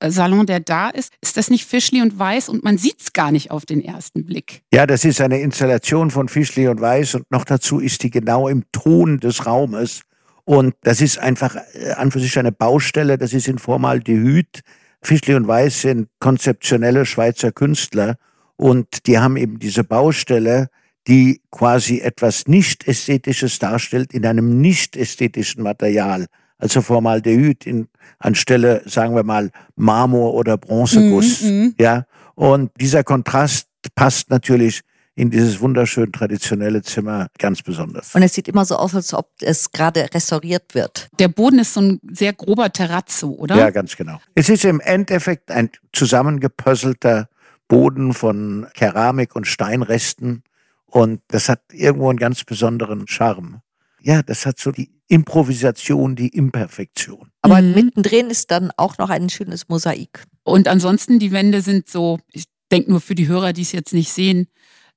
Salon, 0.00 0.46
der 0.46 0.60
da 0.60 0.88
ist, 0.88 1.12
ist 1.20 1.36
das 1.36 1.50
nicht 1.50 1.64
Fischli 1.64 2.00
und 2.00 2.16
Weiß 2.16 2.48
und 2.48 2.62
man 2.62 2.78
sieht 2.78 3.00
es 3.00 3.12
gar 3.12 3.32
nicht 3.32 3.50
auf 3.50 3.66
den 3.66 3.84
ersten 3.84 4.24
Blick. 4.24 4.62
Ja, 4.72 4.86
das 4.86 5.04
ist 5.04 5.20
eine 5.20 5.40
Installation 5.40 6.12
von 6.12 6.28
Fischli 6.28 6.68
und 6.68 6.80
Weiß 6.80 7.16
und 7.16 7.28
noch 7.32 7.44
dazu 7.44 7.80
ist 7.80 8.04
die 8.04 8.10
genau 8.10 8.46
im 8.46 8.62
Ton 8.70 9.18
des 9.18 9.46
Raumes. 9.46 10.02
Und 10.44 10.74
das 10.82 11.00
ist 11.00 11.18
einfach 11.18 11.56
äh, 11.72 11.90
an 11.94 12.12
für 12.12 12.20
sich 12.20 12.38
eine 12.38 12.52
Baustelle, 12.52 13.18
das 13.18 13.32
ist 13.32 13.48
in 13.48 13.58
Formaldehyd. 13.58 14.62
Fischli 15.06 15.34
und 15.34 15.46
Weiß 15.46 15.82
sind 15.82 16.08
konzeptionelle 16.18 17.06
Schweizer 17.06 17.52
Künstler 17.52 18.16
und 18.56 19.06
die 19.06 19.18
haben 19.18 19.36
eben 19.36 19.58
diese 19.58 19.84
Baustelle, 19.84 20.68
die 21.06 21.42
quasi 21.50 22.00
etwas 22.00 22.46
Nicht-Ästhetisches 22.46 23.58
darstellt 23.58 24.14
in 24.14 24.24
einem 24.24 24.60
nicht-ästhetischen 24.60 25.62
Material 25.62 26.26
also 26.58 26.80
Formaldehyd 26.80 27.66
in, 27.66 27.88
anstelle, 28.18 28.82
sagen 28.86 29.14
wir 29.14 29.22
mal, 29.22 29.50
Marmor 29.76 30.34
oder 30.34 30.56
Bronzeguss. 30.56 31.42
Mm, 31.42 31.46
mm. 31.46 31.74
Ja. 31.78 32.06
Und 32.34 32.70
dieser 32.80 33.04
Kontrast 33.04 33.68
passt 33.94 34.30
natürlich 34.30 34.80
in 35.16 35.30
dieses 35.30 35.60
wunderschön 35.60 36.10
traditionelle 36.12 36.82
Zimmer 36.82 37.28
ganz 37.38 37.62
besonders. 37.62 38.14
Und 38.14 38.22
es 38.22 38.34
sieht 38.34 38.48
immer 38.48 38.64
so 38.64 38.76
aus, 38.76 38.94
als 38.94 39.14
ob 39.14 39.30
es 39.40 39.70
gerade 39.70 40.08
restauriert 40.12 40.74
wird. 40.74 41.08
Der 41.18 41.28
Boden 41.28 41.60
ist 41.60 41.74
so 41.74 41.80
ein 41.80 42.00
sehr 42.10 42.32
grober 42.32 42.72
Terrazzo, 42.72 43.30
oder? 43.30 43.56
Ja, 43.56 43.70
ganz 43.70 43.96
genau. 43.96 44.20
Es 44.34 44.48
ist 44.48 44.64
im 44.64 44.80
Endeffekt 44.80 45.50
ein 45.50 45.70
zusammengepösselter 45.92 47.28
Boden 47.68 48.12
von 48.12 48.66
Keramik 48.74 49.36
und 49.36 49.46
Steinresten 49.46 50.42
und 50.86 51.22
das 51.28 51.48
hat 51.48 51.60
irgendwo 51.72 52.08
einen 52.08 52.18
ganz 52.18 52.44
besonderen 52.44 53.08
Charme. 53.08 53.62
Ja, 54.00 54.22
das 54.22 54.46
hat 54.46 54.58
so 54.58 54.70
die 54.70 54.92
Improvisation, 55.08 56.14
die 56.14 56.28
Imperfektion. 56.28 57.30
Aber 57.42 57.60
mhm. 57.60 57.74
mittendrin 57.74 58.30
ist 58.30 58.50
dann 58.50 58.70
auch 58.76 58.98
noch 58.98 59.10
ein 59.10 59.28
schönes 59.28 59.68
Mosaik. 59.68 60.24
Und 60.42 60.68
ansonsten, 60.68 61.18
die 61.18 61.32
Wände 61.32 61.62
sind 61.62 61.88
so, 61.88 62.20
ich 62.30 62.44
denke 62.70 62.90
nur 62.90 63.00
für 63.00 63.14
die 63.14 63.28
Hörer, 63.28 63.52
die 63.52 63.62
es 63.62 63.72
jetzt 63.72 63.92
nicht 63.92 64.12
sehen, 64.12 64.46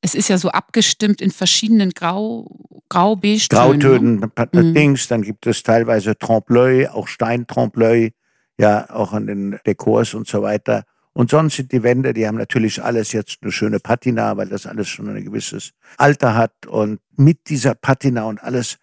es 0.02 0.16
ist 0.16 0.30
ja 0.30 0.38
so 0.38 0.50
abgestimmt 0.50 1.22
in 1.22 1.32
verschiedenen 1.32 1.92
Grau, 1.92 2.82
Grau-Beige-Tönen. 2.90 3.80
Grautönen, 3.80 4.32
ne? 4.54 4.74
Dings, 4.74 5.06
mhm. 5.06 5.10
dann 5.10 5.22
gibt 5.24 5.48
es 5.48 5.64
teilweise 5.64 6.12
Trompe-l'œil, 6.12 6.90
auch 6.90 7.08
Stein-Trompe-l'œil, 7.08 8.12
ja, 8.60 8.90
auch 8.90 9.14
an 9.14 9.28
den 9.28 9.60
Dekors 9.66 10.14
und 10.14 10.28
so 10.28 10.42
weiter. 10.42 10.84
Und 11.14 11.32
sonst 11.32 11.56
sind 11.56 11.72
die 11.72 11.82
Wände, 11.82 12.14
die 12.14 12.28
haben 12.28 12.38
natürlich 12.38 12.84
alles 12.84 13.12
jetzt 13.12 13.40
eine 13.42 13.52
schöne 13.52 13.80
Patina, 13.80 14.38
weil 14.38 14.50
das 14.50 14.68
alles 14.68 14.88
schon 14.88 15.10
ein 15.10 15.24
gewisses 15.24 15.72
Alter 15.98 16.36
hat. 16.36 16.68
Und 16.68 17.00
mit 17.16 17.50
dieser 17.50 17.74
Patina 17.74 18.26
und 18.26 18.42
alles 18.44 18.78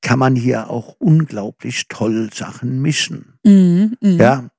kann 0.00 0.18
man 0.18 0.36
hier 0.36 0.70
auch 0.70 0.94
unglaublich 0.98 1.88
toll 1.88 2.30
Sachen 2.32 2.80
mischen. 2.80 3.34
Mhm, 3.44 3.96
mh. 4.00 4.22
Ja, 4.22 4.50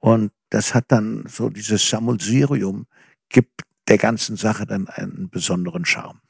und 0.00 0.32
das 0.50 0.74
hat 0.74 0.86
dann 0.88 1.24
so 1.28 1.48
dieses 1.48 1.88
Sammelsurium, 1.88 2.86
gibt 3.28 3.62
der 3.88 3.98
ganzen 3.98 4.36
Sache 4.36 4.66
dann 4.66 4.88
einen 4.88 5.28
besonderen 5.30 5.84
Charme. 5.84 6.20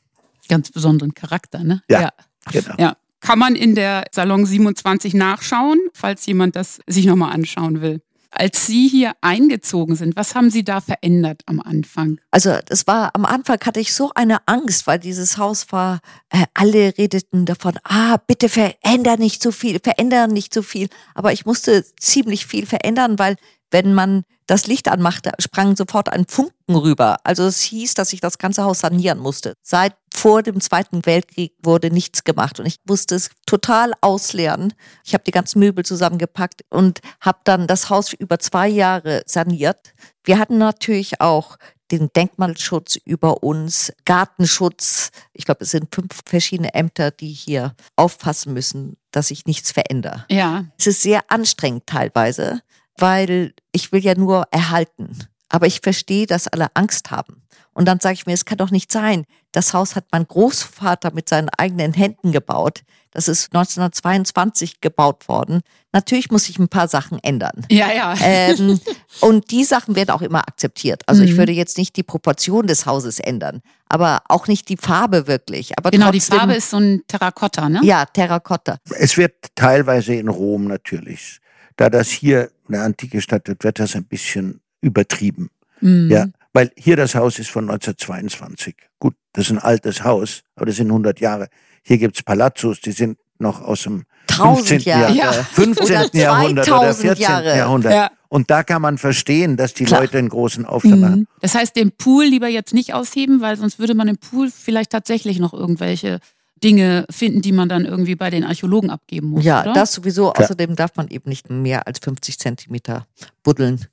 Ganz 0.49 0.71
besonderen 0.71 1.15
Charakter, 1.15 1.63
ne? 1.63 1.83
Ja, 1.89 2.01
ja. 2.01 2.11
genau. 2.51 2.75
Ja. 2.79 2.97
Kann 3.21 3.39
man 3.39 3.55
in 3.55 3.75
der 3.75 4.05
Salon 4.13 4.47
27 4.47 5.13
nachschauen, 5.15 5.79
falls 5.93 6.25
jemand 6.27 6.57
das 6.57 6.81
sich 6.87 7.05
nochmal 7.05 7.33
anschauen 7.33 7.83
will. 7.83 8.01
Als 8.33 8.67
Sie 8.67 8.87
hier 8.87 9.13
eingezogen 9.23 9.97
sind, 9.97 10.15
was 10.15 10.37
haben 10.37 10.51
Sie 10.51 10.63
da 10.63 10.81
verändert 10.81 11.43
am 11.47 11.61
Anfang? 11.61 12.21
Also 12.31 12.57
das 12.67 12.87
war 12.87 13.11
am 13.15 13.25
Anfang 13.25 13.59
hatte 13.65 13.81
ich 13.81 13.93
so 13.93 14.13
eine 14.15 14.47
Angst, 14.47 14.87
weil 14.87 15.01
dieses 15.01 15.37
Haus 15.37 15.73
war, 15.73 15.99
äh, 16.29 16.47
alle 16.55 16.97
redeten 16.97 17.45
davon, 17.45 17.75
ah, 17.83 18.19
bitte 18.25 18.49
veränder 18.49 19.17
nicht 19.17 19.43
so 19.43 19.51
viel, 19.51 19.81
verändern 19.83 20.31
nicht 20.31 20.55
so 20.55 20.63
viel. 20.63 20.89
Aber 21.15 21.33
ich 21.33 21.45
musste 21.45 21.85
ziemlich 21.97 22.47
viel 22.47 22.67
verändern, 22.67 23.19
weil 23.19 23.37
wenn 23.71 23.95
man 23.95 24.25
das 24.47 24.67
Licht 24.67 24.89
anmachte, 24.89 25.33
sprang 25.39 25.77
sofort 25.77 26.09
ein 26.09 26.27
Funken 26.27 26.75
rüber. 26.75 27.19
Also 27.25 27.45
es 27.45 27.61
hieß, 27.61 27.95
dass 27.95 28.13
ich 28.13 28.21
das 28.21 28.39
ganze 28.39 28.65
Haus 28.65 28.81
sanieren 28.81 29.19
musste. 29.19 29.55
Seit 29.63 29.95
vor 30.13 30.43
dem 30.43 30.61
Zweiten 30.61 31.07
Weltkrieg 31.07 31.55
wurde 31.63 31.91
nichts 31.91 32.25
gemacht 32.25 32.59
und 32.59 32.67
ich 32.67 32.77
musste 32.85 33.15
es 33.15 33.31
total 33.47 33.93
ausleeren. 34.01 34.75
Ich 35.05 35.15
habe 35.15 35.25
die 35.25 35.31
ganzen 35.31 35.61
Möbel 35.61 35.85
zusammengepackt 35.85 36.65
und 36.69 37.01
habe 37.21 37.39
dann 37.45 37.69
das 37.69 37.91
Haus 37.91 38.13
über 38.13 38.39
zwei 38.41 38.69
Jahre 38.69 39.23
saniert. 39.27 39.95
Wir 40.25 40.39
hatten 40.39 40.59
natürlich 40.59 41.21
auch 41.21 41.57
den 41.91 42.09
Denkmalschutz 42.15 42.97
über 43.05 43.43
uns, 43.43 43.93
Gartenschutz. 44.05 45.11
Ich 45.33 45.45
glaube, 45.45 45.65
es 45.65 45.71
sind 45.71 45.95
fünf 45.95 46.21
verschiedene 46.25 46.75
Ämter, 46.75 47.11
die 47.11 47.33
hier 47.33 47.75
aufpassen 47.97 48.53
müssen, 48.53 48.97
dass 49.11 49.29
sich 49.29 49.47
nichts 49.47 49.73
verändert. 49.73 50.25
Ja. 50.31 50.67
Es 50.79 50.87
ist 50.87 51.03
sehr 51.03 51.23
anstrengend 51.29 51.87
teilweise 51.87 52.63
weil 53.01 53.55
ich 53.73 53.93
will 53.93 54.03
ja 54.03 54.15
nur 54.15 54.45
erhalten. 54.51 55.19
Aber 55.49 55.67
ich 55.67 55.81
verstehe, 55.81 56.27
dass 56.27 56.47
alle 56.47 56.69
Angst 56.75 57.11
haben. 57.11 57.43
Und 57.73 57.87
dann 57.87 58.01
sage 58.01 58.15
ich 58.15 58.27
mir, 58.27 58.35
es 58.35 58.45
kann 58.45 58.59
doch 58.59 58.71
nicht 58.71 58.93
sein. 58.93 59.25
Das 59.53 59.75
Haus 59.75 59.97
hat 59.97 60.05
mein 60.13 60.27
Großvater 60.27 61.13
mit 61.13 61.29
seinen 61.29 61.49
eigenen 61.49 61.93
Händen 61.93 62.33
gebaut. 62.33 62.83
Das 63.13 63.27
ist 63.27 63.53
1922 63.55 64.81
gebaut 64.81 65.29
worden. 65.29 65.63
Natürlich 65.93 66.31
muss 66.31 66.49
ich 66.49 66.59
ein 66.59 66.69
paar 66.69 66.87
Sachen 66.87 67.19
ändern. 67.23 67.67
Ja, 67.69 67.93
ja. 67.93 68.15
Ähm, 68.23 68.81
und 69.21 69.51
die 69.51 69.65
Sachen 69.65 69.97
werden 69.97 70.11
auch 70.11 70.23
immer 70.23 70.47
akzeptiert. 70.47 71.03
Also 71.07 71.23
mhm. 71.23 71.29
ich 71.29 71.37
würde 71.37 71.53
jetzt 71.53 71.77
nicht 71.79 71.97
die 71.97 72.05
Proportion 72.05 72.69
des 72.69 72.87
Hauses 72.87 73.19
ändern, 73.19 73.63
aber 73.89 74.23
auch 74.29 74.47
nicht 74.47 74.69
die 74.69 74.77
Farbe 74.77 75.27
wirklich. 75.27 75.77
Aber 75.77 75.91
genau, 75.91 76.11
trotzdem, 76.11 76.35
die 76.35 76.39
Farbe 76.39 76.55
ist 76.55 76.71
so 76.71 76.77
ein 76.77 77.03
Terrakotta, 77.09 77.69
ne? 77.69 77.81
Ja, 77.83 78.05
Terrakotta. 78.05 78.79
Es 78.97 79.17
wird 79.17 79.35
teilweise 79.57 80.15
in 80.15 80.29
Rom 80.29 80.67
natürlich 80.67 81.41
da 81.81 81.89
das 81.89 82.11
hier 82.11 82.51
eine 82.69 82.83
antike 82.83 83.23
Stadt 83.23 83.49
ist, 83.49 83.65
wird 83.65 83.79
das 83.79 83.97
ein 83.97 84.05
bisschen 84.05 84.61
übertrieben. 84.83 85.49
Mhm. 85.81 86.11
Ja, 86.11 86.27
weil 86.53 86.71
hier 86.77 86.95
das 86.97 87.15
Haus 87.15 87.39
ist 87.39 87.49
von 87.49 87.71
1922. 87.71 88.77
Gut, 88.99 89.15
das 89.33 89.47
ist 89.47 89.53
ein 89.53 89.59
altes 89.59 90.05
Haus, 90.05 90.43
aber 90.57 90.67
das 90.67 90.77
sind 90.77 90.89
100 90.89 91.21
Jahre. 91.21 91.49
Hier 91.83 91.97
gibt's 91.97 92.23
Palazzos, 92.23 92.83
die 92.83 92.93
sind 92.93 93.17
noch 93.39 93.63
aus 93.63 93.85
dem 93.85 94.05
15. 94.31 94.81
Jahre. 94.81 95.15
Jahr, 95.15 95.33
15. 95.33 95.87
Oder 95.87 96.15
Jahrhundert 96.15 96.71
oder 96.71 96.93
14. 96.93 97.23
Jahre. 97.23 97.57
Jahrhundert. 97.57 97.93
Ja. 97.95 98.11
Und 98.29 98.51
da 98.51 98.63
kann 98.63 98.83
man 98.83 98.99
verstehen, 98.99 99.57
dass 99.57 99.73
die 99.73 99.85
Klar. 99.85 100.03
Leute 100.03 100.19
einen 100.19 100.29
großen 100.29 100.67
Aufstand 100.67 100.97
mhm. 100.97 101.01
machen. 101.01 101.29
Das 101.41 101.55
heißt, 101.55 101.75
den 101.75 101.93
Pool 101.93 102.27
lieber 102.27 102.49
jetzt 102.49 102.75
nicht 102.75 102.93
ausheben, 102.93 103.41
weil 103.41 103.57
sonst 103.57 103.79
würde 103.79 103.95
man 103.95 104.07
im 104.07 104.19
Pool 104.19 104.51
vielleicht 104.51 104.91
tatsächlich 104.91 105.39
noch 105.39 105.55
irgendwelche 105.55 106.21
Dinge 106.63 107.07
finden, 107.11 107.43
die 107.43 107.53
man 107.53 107.69
dann 107.69 107.85
irgendwie 107.85 108.15
bei 108.15 108.31
den 108.31 108.45
Archäologen 108.45 108.91
abgeben 108.91 109.29
muss. 109.29 109.45
Ja, 109.45 109.63
oder? 109.63 109.73
das 109.73 109.93
sowieso. 109.93 110.31
Klar. 110.33 110.45
Außerdem 110.45 110.77
darf 110.77 110.97
man 110.97 111.09
eben 111.09 111.29
nicht 111.29 111.51
mehr 111.51 111.87
als 111.87 111.99
50 112.01 112.39
Zentimeter 112.39 113.07
buddeln 113.43 113.87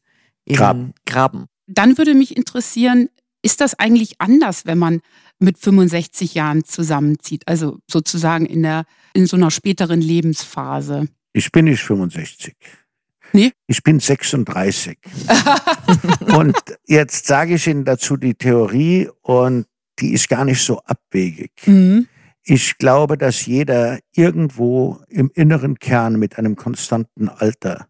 in 0.46 0.56
Graben. 0.56 0.94
Graben. 1.06 1.46
Dann 1.68 1.98
würde 1.98 2.14
mich 2.14 2.36
interessieren, 2.36 3.10
ist 3.42 3.62
das 3.62 3.78
eigentlich 3.78 4.20
anders, 4.20 4.66
wenn 4.66 4.78
man 4.78 5.02
mit 5.40 5.58
65 5.58 6.34
Jahren 6.34 6.64
zusammenzieht? 6.64 7.48
Also 7.48 7.80
sozusagen 7.90 8.46
in, 8.46 8.64
der, 8.64 8.86
in 9.14 9.28
so 9.28 9.38
einer 9.38 9.52
späteren 9.52 10.02
Lebensphase? 10.02 11.08
Ich 11.34 11.52
bin 11.52 11.66
nicht 11.66 11.82
65. 11.82 12.56
Nee? 13.34 13.52
Ich 13.68 13.84
bin 13.84 14.00
36. 14.00 14.98
und 16.36 16.58
jetzt 16.86 17.28
sage 17.28 17.56
ich 17.56 17.68
Ihnen 17.68 17.86
dazu 17.86 18.18
die 18.18 18.36
Theorie 18.36 19.10
und 19.22 19.68
die 20.00 20.14
ist 20.14 20.30
gar 20.30 20.46
nicht 20.46 20.62
so 20.62 20.80
abwegig. 20.80 21.52
Mhm. 21.66 22.08
Ich 22.50 22.78
glaube, 22.78 23.18
dass 23.18 23.46
jeder 23.46 24.00
irgendwo 24.14 25.02
im 25.10 25.30
inneren 25.34 25.80
Kern 25.80 26.18
mit 26.18 26.38
einem 26.38 26.56
konstanten 26.56 27.28
Alter 27.28 27.88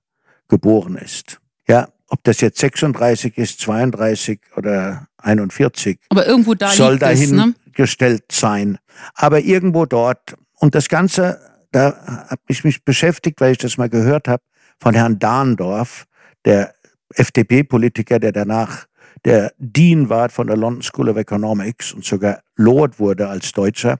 geboren 0.47 0.95
ist. 0.95 1.39
Ja, 1.67 1.89
ob 2.07 2.23
das 2.23 2.41
jetzt 2.41 2.57
36 2.57 3.37
ist, 3.37 3.59
32 3.59 4.39
oder 4.55 5.07
41. 5.17 5.99
Aber 6.09 6.25
irgendwo 6.25 6.55
da 6.55 6.69
soll 6.69 6.97
dahingestellt 6.97 8.21
ne? 8.21 8.25
sein. 8.35 8.79
Aber 9.13 9.41
irgendwo 9.41 9.85
dort. 9.85 10.35
Und 10.55 10.73
das 10.73 10.89
Ganze, 10.89 11.39
da 11.71 12.25
habe 12.29 12.41
ich 12.47 12.63
mich 12.63 12.83
beschäftigt, 12.83 13.39
weil 13.39 13.51
ich 13.51 13.59
das 13.59 13.77
mal 13.77 13.89
gehört 13.89 14.27
habe, 14.27 14.41
von 14.79 14.95
Herrn 14.95 15.19
Dahndorf, 15.19 16.05
der 16.45 16.73
FDP-Politiker, 17.13 18.17
der 18.17 18.31
danach 18.31 18.87
der 19.23 19.51
Dean 19.59 20.09
war 20.09 20.29
von 20.29 20.47
der 20.47 20.57
London 20.57 20.81
School 20.81 21.09
of 21.09 21.17
Economics 21.17 21.93
und 21.93 22.05
sogar 22.05 22.41
Lord 22.55 22.99
wurde 22.99 23.27
als 23.27 23.51
Deutscher 23.51 23.99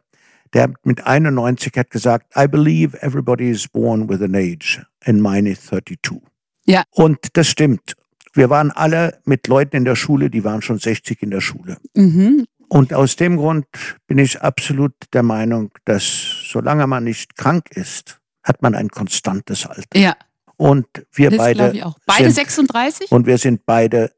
der 0.57 0.73
mit 0.83 1.05
91 1.05 1.71
hat 1.77 1.91
gesagt, 1.91 2.35
I 2.35 2.47
believe 2.47 2.97
everybody 3.03 3.51
is 3.51 3.67
born 3.67 4.09
with 4.09 4.23
an 4.23 4.33
age 4.33 4.81
and 5.05 5.21
mine 5.21 5.47
is 5.47 5.63
32. 5.67 6.19
Ja. 6.65 6.83
Und 6.89 7.19
das 7.33 7.47
stimmt. 7.47 7.93
Wir 8.33 8.49
waren 8.49 8.71
alle 8.71 9.21
mit 9.25 9.47
Leuten 9.47 9.75
in 9.75 9.85
der 9.85 9.95
Schule, 9.95 10.31
die 10.31 10.43
waren 10.43 10.63
schon 10.63 10.79
60 10.79 11.21
in 11.21 11.29
der 11.29 11.41
Schule. 11.41 11.77
Mhm. 11.93 12.47
Und 12.69 12.91
aus 12.91 13.17
dem 13.17 13.37
Grund 13.37 13.67
bin 14.07 14.17
ich 14.17 14.41
absolut 14.41 14.93
der 15.13 15.21
Meinung, 15.21 15.69
dass 15.85 16.03
solange 16.49 16.87
man 16.87 17.03
nicht 17.03 17.37
krank 17.37 17.69
ist, 17.69 18.19
hat 18.41 18.63
man 18.63 18.73
ein 18.73 18.89
konstantes 18.89 19.67
Alter. 19.67 19.99
Ja. 19.99 20.15
Und 20.55 20.87
wir 21.13 21.29
das 21.29 21.37
beide. 21.37 21.71
Ich 21.71 21.83
auch. 21.83 21.99
Beide 22.07 22.31
sind, 22.31 22.47
36? 22.47 23.11
Und 23.11 23.27
wir 23.27 23.37
sind 23.37 23.63
beide 23.67 24.11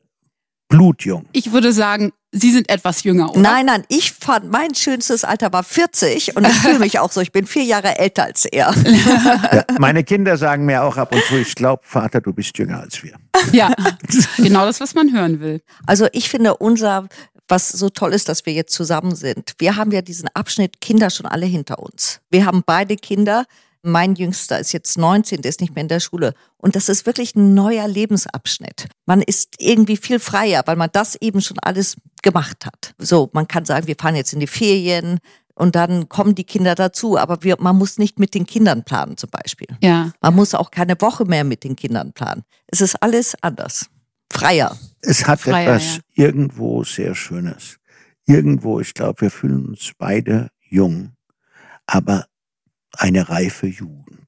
blutjung. 0.69 1.25
Ich 1.33 1.51
würde 1.51 1.73
sagen, 1.73 2.13
Sie 2.31 2.51
sind 2.51 2.69
etwas 2.69 3.03
jünger, 3.03 3.31
oder? 3.31 3.39
Nein, 3.39 3.65
nein, 3.65 3.83
ich 3.87 4.11
fand, 4.11 4.51
mein 4.51 4.75
schönstes 4.75 5.23
Alter 5.23 5.51
war 5.51 5.63
40 5.63 6.35
und 6.35 6.45
ich 6.45 6.53
fühle 6.53 6.77
mich 6.77 6.99
auch 6.99 7.11
so. 7.11 7.21
Ich 7.21 7.31
bin 7.31 7.47
vier 7.47 7.63
Jahre 7.63 7.97
älter 7.97 8.25
als 8.25 8.45
er. 8.45 8.73
Ja, 9.51 9.63
meine 9.79 10.03
Kinder 10.03 10.37
sagen 10.37 10.65
mir 10.65 10.83
auch 10.83 10.97
ab 10.97 11.11
und 11.11 11.23
zu, 11.23 11.37
ich 11.37 11.55
glaube, 11.55 11.81
Vater, 11.85 12.21
du 12.21 12.31
bist 12.31 12.55
jünger 12.57 12.81
als 12.81 13.01
wir. 13.01 13.13
Ja, 13.51 13.73
genau 14.37 14.65
das, 14.65 14.79
was 14.79 14.93
man 14.93 15.11
hören 15.11 15.39
will. 15.39 15.61
Also 15.87 16.07
ich 16.11 16.29
finde 16.29 16.57
unser, 16.57 17.07
was 17.47 17.69
so 17.69 17.89
toll 17.89 18.13
ist, 18.13 18.29
dass 18.29 18.45
wir 18.45 18.53
jetzt 18.53 18.73
zusammen 18.73 19.15
sind. 19.15 19.55
Wir 19.57 19.75
haben 19.75 19.91
ja 19.91 20.03
diesen 20.03 20.29
Abschnitt 20.35 20.81
Kinder 20.81 21.09
schon 21.09 21.25
alle 21.25 21.47
hinter 21.47 21.79
uns. 21.79 22.21
Wir 22.29 22.45
haben 22.45 22.61
beide 22.63 22.95
Kinder. 22.95 23.45
Mein 23.81 24.15
Jüngster 24.15 24.59
ist 24.59 24.73
jetzt 24.73 24.97
19, 24.97 25.41
der 25.41 25.49
ist 25.49 25.61
nicht 25.61 25.73
mehr 25.73 25.83
in 25.83 25.87
der 25.87 25.99
Schule. 25.99 26.33
Und 26.57 26.75
das 26.75 26.89
ist 26.89 27.05
wirklich 27.05 27.35
ein 27.35 27.53
neuer 27.53 27.87
Lebensabschnitt. 27.87 28.87
Man 29.05 29.21
ist 29.21 29.55
irgendwie 29.57 29.97
viel 29.97 30.19
freier, 30.19 30.63
weil 30.65 30.75
man 30.75 30.89
das 30.91 31.15
eben 31.15 31.41
schon 31.41 31.57
alles 31.59 31.95
gemacht 32.21 32.65
hat. 32.65 32.93
So, 32.97 33.29
man 33.33 33.47
kann 33.47 33.65
sagen, 33.65 33.87
wir 33.87 33.95
fahren 33.97 34.15
jetzt 34.15 34.33
in 34.33 34.41
die 34.41 34.47
Ferien 34.47 35.19
und 35.55 35.75
dann 35.75 36.09
kommen 36.09 36.35
die 36.35 36.43
Kinder 36.43 36.75
dazu. 36.75 37.17
Aber 37.17 37.43
wir, 37.43 37.55
man 37.59 37.77
muss 37.77 37.97
nicht 37.97 38.19
mit 38.19 38.33
den 38.33 38.45
Kindern 38.45 38.83
planen 38.83 39.17
zum 39.17 39.29
Beispiel. 39.29 39.67
Ja. 39.81 40.11
Man 40.21 40.35
muss 40.35 40.55
auch 40.55 40.71
keine 40.71 40.99
Woche 40.99 41.25
mehr 41.25 41.43
mit 41.43 41.63
den 41.63 41.75
Kindern 41.75 42.13
planen. 42.13 42.43
Es 42.67 42.81
ist 42.81 43.01
alles 43.01 43.35
anders. 43.41 43.89
Freier. 44.31 44.77
Es 45.01 45.27
hat 45.27 45.41
Freier, 45.41 45.75
etwas 45.75 45.97
ja. 46.15 46.25
irgendwo 46.25 46.83
sehr 46.83 47.15
Schönes. 47.15 47.77
Irgendwo, 48.25 48.79
ich 48.79 48.93
glaube, 48.93 49.21
wir 49.21 49.31
fühlen 49.31 49.65
uns 49.65 49.91
beide 49.97 50.49
jung, 50.69 51.13
aber 51.87 52.27
eine 52.99 53.29
reife 53.29 53.67
Jugend. 53.67 54.19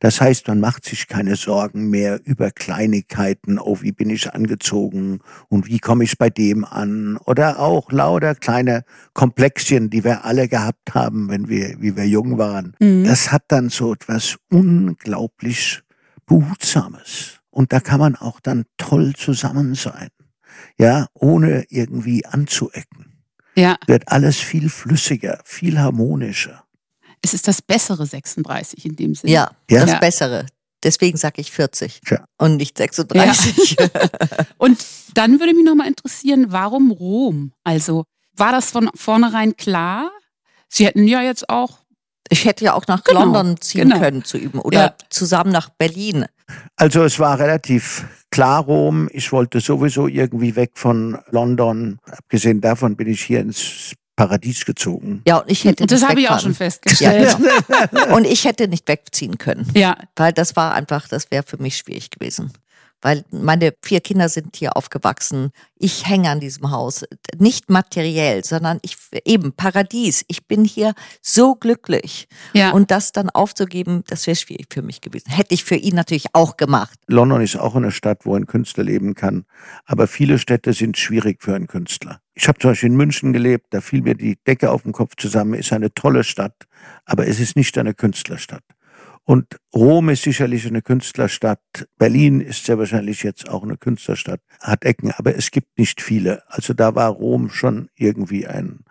Das 0.00 0.20
heißt, 0.20 0.48
man 0.48 0.60
macht 0.60 0.84
sich 0.84 1.08
keine 1.08 1.36
Sorgen 1.36 1.88
mehr 1.88 2.20
über 2.24 2.50
Kleinigkeiten, 2.50 3.58
oh, 3.58 3.78
wie 3.80 3.92
bin 3.92 4.10
ich 4.10 4.34
angezogen 4.34 5.20
und 5.48 5.66
wie 5.66 5.78
komme 5.78 6.04
ich 6.04 6.18
bei 6.18 6.28
dem 6.28 6.64
an 6.64 7.16
oder 7.24 7.60
auch 7.60 7.90
lauter 7.90 8.34
kleine 8.34 8.84
Komplexien, 9.14 9.88
die 9.88 10.04
wir 10.04 10.24
alle 10.24 10.48
gehabt 10.48 10.94
haben, 10.94 11.30
wenn 11.30 11.48
wir, 11.48 11.80
wie 11.80 11.96
wir 11.96 12.06
jung 12.06 12.36
waren. 12.36 12.76
Mhm. 12.80 13.04
Das 13.04 13.32
hat 13.32 13.44
dann 13.48 13.70
so 13.70 13.94
etwas 13.94 14.36
unglaublich 14.50 15.82
Behutsames. 16.26 17.40
Und 17.50 17.72
da 17.72 17.80
kann 17.80 18.00
man 18.00 18.16
auch 18.16 18.40
dann 18.40 18.64
toll 18.76 19.14
zusammen 19.14 19.74
sein. 19.74 20.08
Ja, 20.76 21.06
ohne 21.14 21.64
irgendwie 21.70 22.26
anzuecken. 22.26 23.22
Ja. 23.54 23.76
Wird 23.86 24.08
alles 24.08 24.38
viel 24.38 24.68
flüssiger, 24.68 25.40
viel 25.44 25.78
harmonischer 25.78 26.64
es 27.24 27.32
ist 27.34 27.48
das 27.48 27.62
bessere 27.62 28.04
36 28.06 28.84
in 28.84 28.96
dem 28.96 29.14
Sinne. 29.14 29.32
Ja, 29.32 29.50
ja. 29.70 29.86
das 29.86 29.98
bessere. 29.98 30.46
Deswegen 30.82 31.16
sage 31.16 31.40
ich 31.40 31.50
40 31.50 32.02
ja. 32.10 32.24
und 32.36 32.56
nicht 32.56 32.76
36. 32.76 33.76
Ja. 33.80 33.88
und 34.58 34.84
dann 35.14 35.40
würde 35.40 35.54
mich 35.54 35.64
nochmal 35.64 35.88
interessieren, 35.88 36.46
warum 36.50 36.90
Rom? 36.90 37.52
Also 37.64 38.04
war 38.36 38.52
das 38.52 38.70
von 38.70 38.90
vornherein 38.94 39.56
klar? 39.56 40.10
Sie 40.68 40.84
hätten 40.84 41.08
ja 41.08 41.22
jetzt 41.22 41.48
auch 41.48 41.78
Ich 42.30 42.44
hätte 42.44 42.64
ja 42.64 42.74
auch 42.74 42.86
nach 42.86 43.04
Genau, 43.04 43.20
London 43.20 43.60
ziehen 43.60 43.88
genau. 43.88 44.00
können 44.00 44.24
zu 44.24 44.38
üben 44.38 44.58
oder 44.58 44.78
Ja. 44.78 44.94
zusammen 45.10 45.52
nach 45.52 45.70
Berlin. 45.70 46.26
Also 46.76 47.04
es 47.04 47.18
war 47.18 47.38
relativ 47.38 48.04
klar 48.30 48.64
Rom. 48.64 49.08
Ich 49.12 49.32
wollte 49.32 49.60
sowieso 49.60 50.08
irgendwie 50.08 50.56
weg 50.56 50.72
von 50.74 51.18
London. 51.30 51.98
Abgesehen 52.04 52.60
davon 52.60 52.96
bin 52.96 53.08
ich 53.08 53.22
hier 53.22 53.40
ins 53.40 53.94
Paradies 54.16 54.64
gezogen. 54.64 55.22
Ja, 55.26 55.38
und 55.38 55.50
ich 55.50 55.64
hätte 55.64 55.82
Und 55.82 55.90
das 55.90 56.06
habe 56.06 56.20
ich 56.20 56.28
auch 56.28 56.40
schon 56.40 56.54
festgestellt. 56.54 57.36
Ja, 57.68 57.86
genau. 57.86 58.16
Und 58.16 58.24
ich 58.26 58.44
hätte 58.44 58.68
nicht 58.68 58.86
wegziehen 58.88 59.38
können, 59.38 59.68
Ja, 59.74 59.96
weil 60.16 60.32
das 60.32 60.54
war 60.56 60.74
einfach, 60.74 61.08
das 61.08 61.30
wäre 61.30 61.42
für 61.42 61.56
mich 61.56 61.76
schwierig 61.76 62.10
gewesen. 62.10 62.52
Weil 63.04 63.22
meine 63.30 63.74
vier 63.82 64.00
Kinder 64.00 64.30
sind 64.30 64.56
hier 64.56 64.78
aufgewachsen. 64.78 65.50
Ich 65.76 66.08
hänge 66.08 66.30
an 66.30 66.40
diesem 66.40 66.70
Haus. 66.70 67.04
Nicht 67.36 67.68
materiell, 67.68 68.42
sondern 68.42 68.78
ich 68.80 68.96
eben 69.26 69.52
Paradies. 69.52 70.24
Ich 70.26 70.46
bin 70.46 70.64
hier 70.64 70.94
so 71.20 71.54
glücklich. 71.54 72.28
ja. 72.54 72.70
Und 72.70 72.90
das 72.90 73.12
dann 73.12 73.28
aufzugeben, 73.28 74.04
das 74.06 74.26
wäre 74.26 74.36
schwierig 74.36 74.68
für 74.72 74.80
mich 74.80 75.02
gewesen. 75.02 75.30
Hätte 75.30 75.52
ich 75.52 75.64
für 75.64 75.74
ihn 75.74 75.94
natürlich 75.94 76.28
auch 76.32 76.56
gemacht. 76.56 76.98
London 77.06 77.42
ist 77.42 77.56
auch 77.56 77.76
eine 77.76 77.90
Stadt, 77.90 78.24
wo 78.24 78.36
ein 78.36 78.46
Künstler 78.46 78.84
leben 78.84 79.14
kann. 79.14 79.44
Aber 79.84 80.06
viele 80.06 80.38
Städte 80.38 80.72
sind 80.72 80.96
schwierig 80.96 81.42
für 81.42 81.54
einen 81.54 81.66
Künstler. 81.66 82.20
Ich 82.32 82.48
habe 82.48 82.58
zum 82.58 82.70
Beispiel 82.70 82.88
in 82.88 82.96
München 82.96 83.34
gelebt, 83.34 83.66
da 83.70 83.82
fiel 83.82 84.00
mir 84.00 84.14
die 84.14 84.38
Decke 84.46 84.70
auf 84.70 84.82
den 84.82 84.92
Kopf 84.92 85.12
zusammen. 85.18 85.52
Ist 85.52 85.74
eine 85.74 85.92
tolle 85.92 86.24
Stadt, 86.24 86.66
aber 87.04 87.26
es 87.26 87.38
ist 87.38 87.54
nicht 87.54 87.76
eine 87.76 87.92
Künstlerstadt. 87.92 88.64
Und 89.24 89.56
Rom 89.74 90.10
ist 90.10 90.22
sicherlich 90.22 90.66
eine 90.66 90.82
Künstlerstadt. 90.82 91.60
Berlin 91.96 92.40
ist 92.40 92.66
sehr 92.66 92.78
wahrscheinlich 92.78 93.22
jetzt 93.22 93.48
auch 93.48 93.62
eine 93.62 93.78
Künstlerstadt, 93.78 94.40
hat 94.60 94.84
Ecken, 94.84 95.12
aber 95.12 95.34
es 95.34 95.50
gibt 95.50 95.78
nicht 95.78 96.02
viele. 96.02 96.42
Also 96.50 96.74
da 96.74 96.94
war 96.94 97.08
Rom 97.08 97.48
schon 97.48 97.88
irgendwie 97.96 98.46
ein 98.46 98.84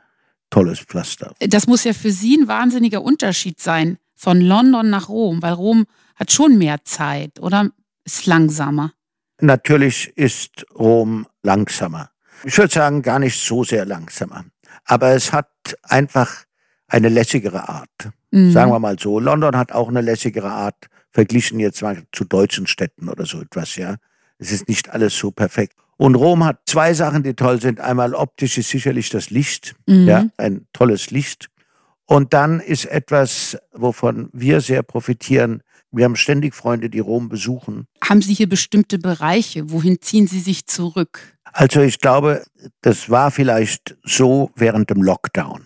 tolles 0.49 0.79
Pflaster. 0.79 1.33
das 1.39 1.67
muss 1.67 1.83
ja 1.83 1.93
für 1.93 2.11
Sie 2.11 2.37
ein 2.37 2.47
wahnsinniger 2.47 3.01
Unterschied 3.03 3.59
sein, 3.59 3.97
von 4.15 4.39
London 4.39 4.89
nach 4.89 5.09
Rom, 5.09 5.41
weil 5.41 5.53
Rom 5.53 5.85
hat 6.15 6.31
schon 6.31 6.57
mehr 6.57 6.83
Zeit, 6.83 7.39
oder? 7.39 7.69
Ist 8.05 8.25
langsamer. 8.25 8.93
Natürlich 9.39 10.15
ist 10.15 10.65
Rom 10.73 11.27
langsamer. 11.41 12.11
Ich 12.43 12.57
würde 12.57 12.73
sagen, 12.73 13.01
gar 13.01 13.19
nicht 13.19 13.39
so 13.39 13.63
sehr 13.63 13.85
langsamer. 13.85 14.45
Aber 14.85 15.09
es 15.09 15.31
hat 15.31 15.49
einfach 15.83 16.43
eine 16.87 17.09
lässigere 17.09 17.67
Art. 17.67 18.09
Mhm. 18.33 18.51
Sagen 18.51 18.71
wir 18.71 18.79
mal 18.79 18.97
so. 18.99 19.19
London 19.19 19.55
hat 19.55 19.71
auch 19.71 19.89
eine 19.89 20.01
lässigere 20.01 20.49
Art, 20.51 20.87
verglichen 21.11 21.59
jetzt 21.59 21.81
mal 21.81 22.03
zu 22.11 22.25
deutschen 22.25 22.65
Städten 22.67 23.09
oder 23.09 23.25
so 23.25 23.39
etwas, 23.41 23.75
ja. 23.75 23.95
Es 24.39 24.51
ist 24.51 24.67
nicht 24.67 24.89
alles 24.89 25.15
so 25.17 25.31
perfekt. 25.31 25.75
Und 25.97 26.15
Rom 26.15 26.43
hat 26.43 26.61
zwei 26.65 26.93
Sachen, 26.95 27.21
die 27.23 27.35
toll 27.35 27.61
sind. 27.61 27.79
Einmal 27.79 28.15
optisch 28.15 28.57
ist 28.57 28.69
sicherlich 28.69 29.09
das 29.09 29.29
Licht, 29.29 29.75
Mhm. 29.87 30.07
ja, 30.07 30.25
ein 30.37 30.65
tolles 30.73 31.11
Licht. 31.11 31.47
Und 32.05 32.33
dann 32.33 32.59
ist 32.59 32.85
etwas, 32.85 33.57
wovon 33.71 34.29
wir 34.33 34.59
sehr 34.61 34.83
profitieren. 34.83 35.61
Wir 35.91 36.05
haben 36.05 36.15
ständig 36.15 36.55
Freunde, 36.55 36.89
die 36.89 36.99
Rom 36.99 37.29
besuchen. 37.29 37.85
Haben 38.03 38.21
Sie 38.23 38.33
hier 38.33 38.49
bestimmte 38.49 38.97
Bereiche? 38.97 39.69
Wohin 39.69 40.01
ziehen 40.01 40.25
Sie 40.27 40.39
sich 40.39 40.65
zurück? 40.65 41.19
Also 41.43 41.81
ich 41.81 41.99
glaube, 41.99 42.43
das 42.81 43.11
war 43.11 43.29
vielleicht 43.29 43.95
so 44.03 44.49
während 44.55 44.89
dem 44.89 45.03
Lockdown, 45.03 45.61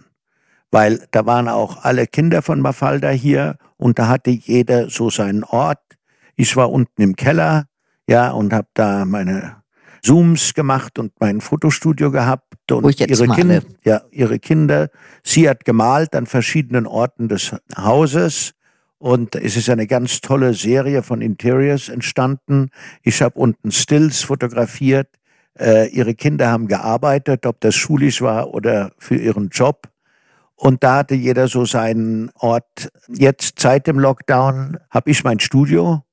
weil 0.78 1.08
da 1.10 1.26
waren 1.26 1.48
auch 1.48 1.84
alle 1.86 2.06
Kinder 2.06 2.44
von 2.44 2.62
Mafalda 2.62 3.10
hier 3.10 3.56
und 3.78 3.98
da 3.98 4.10
hatte 4.10 4.30
jeder 4.30 4.92
so 4.92 5.10
seinen 5.10 5.44
Ort. 5.44 5.82
Ich 6.36 6.56
war 6.56 6.72
unten 6.72 7.02
im 7.02 7.16
Keller, 7.16 7.66
ja, 8.08 8.30
und 8.30 8.54
habe 8.54 8.68
da 8.76 9.04
meine 9.06 9.56
Zooms 10.04 10.54
gemacht 10.54 11.00
und 11.00 11.14
mein 11.20 11.42
Fotostudio 11.42 12.12
gehabt 12.12 12.72
und 12.72 12.84
Wo 12.84 12.90
ich 12.90 13.00
jetzt 13.00 13.10
ihre. 13.10 13.28
Kinder, 13.34 13.62
ja, 13.86 14.04
ihre 14.12 14.38
Kinder. 14.38 14.90
Sie 15.24 15.50
hat 15.50 15.66
gemalt 15.66 16.16
an 16.16 16.28
verschiedenen 16.28 16.86
Orten 16.86 17.28
des 17.28 17.56
Hauses 17.76 18.52
und 19.00 19.34
es 19.34 19.58
ist 19.58 19.72
eine 19.72 19.88
ganz 19.88 20.22
tolle 20.22 20.54
Serie 20.54 21.02
von 21.02 21.22
Interiors 21.22 21.90
entstanden. 21.90 22.70
Ich 23.02 23.24
habe 23.24 23.40
unten 23.40 23.72
Stills 23.72 24.22
fotografiert. 24.22 25.10
Äh, 25.58 25.90
ihre 25.90 26.14
Kinder 26.14 26.52
haben 26.52 26.68
gearbeitet, 26.68 27.48
ob 27.48 27.62
das 27.62 27.74
schulisch 27.74 28.22
war 28.22 28.54
oder 28.54 28.92
für 29.00 29.16
ihren 29.16 29.50
Job. 29.50 29.90
Und 30.58 30.84
da 30.84 30.98
hatte 30.98 31.16
jeder 31.16 31.48
so 31.48 31.66
seinen 31.66 32.32
Ort. 32.34 32.90
Jetzt 33.08 33.60
seit 33.60 33.86
dem 33.88 34.00
Lockdown 34.00 34.78
habe 34.90 35.12
ich 35.12 35.24
mein 35.24 35.40
Studio 35.40 36.04